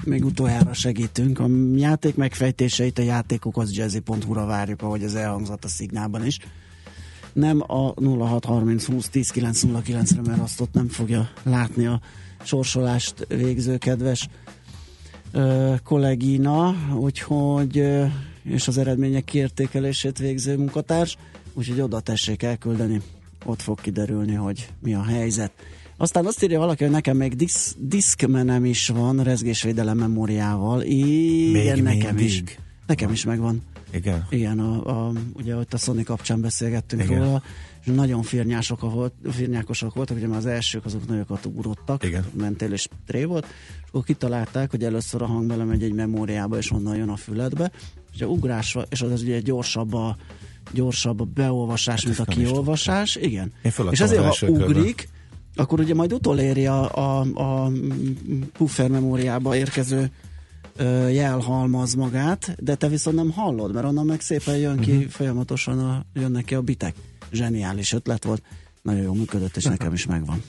még 0.04 0.24
utoljára 0.24 0.72
segítünk. 0.72 1.38
A 1.38 1.46
játék 1.74 2.14
megfejtéseit 2.14 2.98
a 2.98 3.02
játékokat 3.02 3.76
jazzy.hu-ra 3.76 4.46
várjuk, 4.46 4.82
ahogy 4.82 5.02
ez 5.02 5.14
elhangzott 5.14 5.64
a 5.64 5.68
szignálban 5.68 6.26
is. 6.26 6.38
Nem 7.32 7.62
a 7.66 7.92
0630 8.02 8.86
20 8.86 9.08
10 9.08 9.32
909-re, 9.34 10.20
mert 10.26 10.40
azt 10.40 10.60
ott 10.60 10.72
nem 10.72 10.88
fogja 10.88 11.30
látni 11.42 11.86
a 11.86 12.00
sorsolást 12.42 13.26
végző 13.28 13.76
kedves 13.76 14.28
ö, 15.32 15.74
kollégina, 15.84 16.74
úgyhogy 16.94 17.76
és 18.44 18.68
az 18.68 18.78
eredmények 18.78 19.24
kiértékelését 19.24 20.18
végző 20.18 20.56
munkatárs, 20.56 21.16
úgyhogy 21.54 21.80
oda 21.80 22.00
tessék 22.00 22.42
elküldeni, 22.42 23.00
ott 23.44 23.62
fog 23.62 23.80
kiderülni, 23.80 24.34
hogy 24.34 24.68
mi 24.80 24.94
a 24.94 25.02
helyzet. 25.02 25.52
Aztán 25.96 26.26
azt 26.26 26.42
írja 26.42 26.58
valaki, 26.58 26.82
hogy 26.82 26.92
nekem 26.92 27.16
még 27.16 27.36
disz, 27.36 27.76
diszkmenem 27.78 28.64
is 28.64 28.88
van, 28.88 29.22
rezgésvédelem 29.22 29.98
memóriával. 29.98 30.82
Igen, 30.82 31.78
Még 31.78 31.82
nekem 31.82 32.18
is. 32.18 32.34
mindig? 32.34 32.58
Nekem 32.86 33.12
is 33.12 33.24
megvan. 33.24 33.62
Igen. 33.92 34.26
Igen, 34.30 34.58
a, 34.58 35.06
a, 35.06 35.12
ugye 35.32 35.56
ott 35.56 35.72
a 35.74 35.76
Sony 35.76 36.04
kapcsán 36.04 36.40
beszélgettünk 36.40 37.02
Igen. 37.02 37.18
róla, 37.18 37.42
és 37.80 37.92
nagyon 37.94 38.22
firnyások, 38.22 38.80
volt, 38.80 39.12
firnyákosak 39.30 39.94
voltak, 39.94 40.16
ugye 40.16 40.26
már 40.26 40.38
az 40.38 40.46
elsők 40.46 40.84
azok 40.84 41.08
nagyokat 41.08 41.46
ugrottak, 41.46 42.04
Igen. 42.04 42.24
mentél 42.36 42.72
és 42.72 42.88
tré 43.06 43.24
volt, 43.24 43.46
és 43.82 43.88
akkor 43.88 44.04
kitalálták, 44.04 44.70
hogy 44.70 44.84
először 44.84 45.22
a 45.22 45.26
hang 45.26 45.46
belemegy 45.46 45.82
egy 45.82 45.92
memóriába, 45.92 46.56
és 46.56 46.70
onnan 46.70 46.96
jön 46.96 47.08
a 47.08 47.16
füledbe, 47.16 47.70
és 48.14 48.20
a 48.20 48.26
ugrásra, 48.26 48.84
és 48.90 49.02
az 49.02 49.22
ugye 49.22 49.40
gyorsabb 49.40 49.94
a, 49.94 50.16
gyorsabb 50.72 51.20
a 51.20 51.24
beolvasás, 51.24 52.04
mint 52.04 52.18
a 52.18 52.24
is 52.28 52.34
kiolvasás, 52.34 53.16
igen. 53.16 53.52
És 53.62 53.78
az 53.78 54.00
ezért, 54.00 54.22
ha 54.22 54.46
körben. 54.46 54.62
ugrik, 54.62 55.08
akkor 55.54 55.80
ugye 55.80 55.94
majd 55.94 56.12
utoléri 56.12 56.66
a, 56.66 56.94
a, 56.94 57.20
a 57.20 57.70
puffer 58.52 58.88
memóriába 58.90 59.56
érkező 59.56 60.10
ö, 60.76 61.08
jelhalmaz 61.08 61.94
magát, 61.94 62.56
de 62.58 62.74
te 62.74 62.88
viszont 62.88 63.16
nem 63.16 63.30
hallod, 63.30 63.74
mert 63.74 63.86
onnan 63.86 64.06
meg 64.06 64.20
szépen 64.20 64.56
jön 64.56 64.78
ki, 64.78 64.90
uh-huh. 64.90 65.10
folyamatosan 65.10 65.78
a, 65.78 66.04
jönnek 66.14 66.44
ki 66.44 66.54
a 66.54 66.60
bitek. 66.62 66.94
Zseniális 67.32 67.92
ötlet 67.92 68.24
volt, 68.24 68.42
nagyon 68.82 69.02
jól 69.02 69.14
működött, 69.14 69.56
és 69.56 69.64
nekem 69.64 69.92
is 69.92 70.06
megvan. 70.06 70.42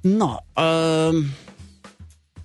Na, 0.00 0.42
öm, 0.54 1.34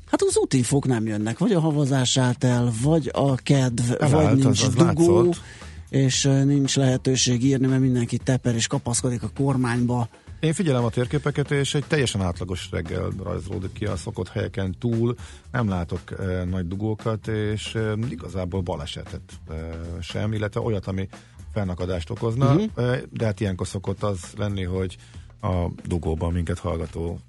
hát 0.06 0.22
az 0.22 0.38
útinfók 0.38 0.88
nem 0.88 1.06
jönnek, 1.06 1.38
vagy 1.38 1.52
a 1.52 1.60
havazás 1.60 2.18
állt 2.18 2.44
el, 2.44 2.72
vagy 2.82 3.10
a 3.14 3.36
kedv, 3.36 3.92
Elállt, 4.00 4.12
vagy 4.12 4.26
az- 4.26 4.44
nincs 4.44 4.64
az 4.64 4.74
dugó, 4.74 5.22
látszott. 5.22 5.42
És 5.90 6.24
nincs 6.24 6.76
lehetőség 6.76 7.44
írni, 7.44 7.68
mert 7.68 7.82
mindenki 7.82 8.18
teper 8.18 8.56
és 8.56 8.68
kapaszkodik 8.68 9.24
a 9.24 9.30
kormányba. 9.36 10.10
Én 10.40 10.54
figyelem 10.54 10.84
a 10.84 10.90
térképeket, 10.90 11.52
és 11.52 11.74
egy 11.74 11.86
teljesen 11.88 12.22
átlagos 12.22 12.68
reggel 12.72 13.10
rajzolódik 13.24 13.72
ki 13.72 13.86
a 13.86 13.96
szokott 13.96 14.28
helyeken 14.28 14.76
túl. 14.80 15.16
Nem 15.52 15.70
látok 15.70 16.12
e, 16.20 16.44
nagy 16.44 16.68
dugókat, 16.68 17.28
és 17.28 17.76
e, 17.76 17.94
igazából 18.10 18.62
balesetet 18.62 19.22
e, 19.50 19.54
sem, 20.02 20.34
illetve 20.34 20.60
olyat, 20.60 20.88
ami 20.88 21.08
fennakadást 21.54 22.10
okozna. 22.10 22.54
Uh-huh. 22.54 22.88
E, 22.90 23.02
de 23.12 23.26
hát 23.26 23.40
ilyenkor 23.40 23.68
szokott 23.68 24.04
az 24.04 24.20
lenni, 24.38 24.64
hogy 24.64 24.98
a 25.42 25.68
dugóban 25.86 26.32
minket 26.32 26.60
hallgató 26.60 27.20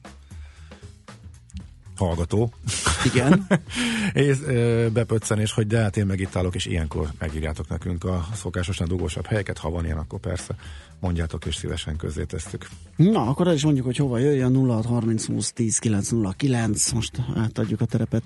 hallgató. 2.01 2.53
Igen. 3.05 3.46
és 4.12 4.38
e, 4.40 4.88
bepöccenés, 4.88 5.53
hogy 5.53 5.66
de 5.66 5.78
hát 5.78 5.96
én 5.96 6.07
meg 6.07 6.20
itt 6.20 6.36
állok, 6.36 6.55
és 6.55 6.66
ilyenkor 6.66 7.09
megírjátok 7.18 7.68
nekünk 7.68 8.05
a 8.05 8.26
szokásosan 8.34 8.88
dugósabb 8.88 9.26
helyeket, 9.26 9.59
ha 9.59 9.70
van 9.70 9.84
ilyen, 9.84 9.98
akkor 9.98 10.20
persze 10.20 10.55
mondjátok, 11.01 11.44
és 11.46 11.55
szívesen 11.55 11.96
közzétesztük. 11.96 12.68
Na, 12.96 13.26
akkor 13.26 13.46
el 13.46 13.55
is 13.55 13.64
mondjuk, 13.64 13.86
hogy 13.86 13.96
hova 13.96 14.18
jöjjön 14.18 14.55
0630 14.55 15.26
20 15.26 15.53
10 15.53 15.78
909. 15.78 16.90
Most 16.92 17.22
átadjuk 17.36 17.80
a 17.80 17.84
terepet 17.84 18.22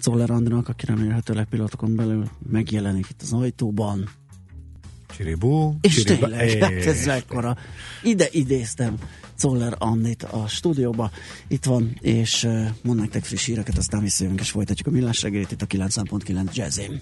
Czoller 0.00 0.30
Andrinak, 0.30 0.68
aki 0.68 0.86
remélhetőleg 0.86 1.46
pillanatokon 1.48 1.96
belül 1.96 2.28
megjelenik 2.50 3.06
itt 3.10 3.22
az 3.22 3.32
ajtóban. 3.32 4.08
Csiribú. 5.16 5.76
És 5.80 5.94
csiriba- 5.94 6.36
tényleg, 6.36 6.62
hát 6.62 6.86
ez 6.86 7.06
mekkora. 7.06 7.56
Ide 8.02 8.28
idéztem 8.30 8.96
Czoller 9.36 9.74
Andit 9.78 10.22
a 10.22 10.46
stúdióba. 10.48 11.10
Itt 11.48 11.64
van, 11.64 11.98
és 12.00 12.44
uh, 12.44 12.66
mond 12.82 13.00
nektek 13.00 13.24
friss 13.24 13.46
híreket, 13.46 13.78
aztán 13.78 14.02
visszajövünk, 14.02 14.40
és 14.40 14.50
folytatjuk 14.50 14.86
a 14.88 14.90
millás 14.90 15.22
reggelit 15.22 15.52
itt 15.52 15.62
a 15.62 15.66
9.9 15.66 16.52
jazzén. 16.54 17.00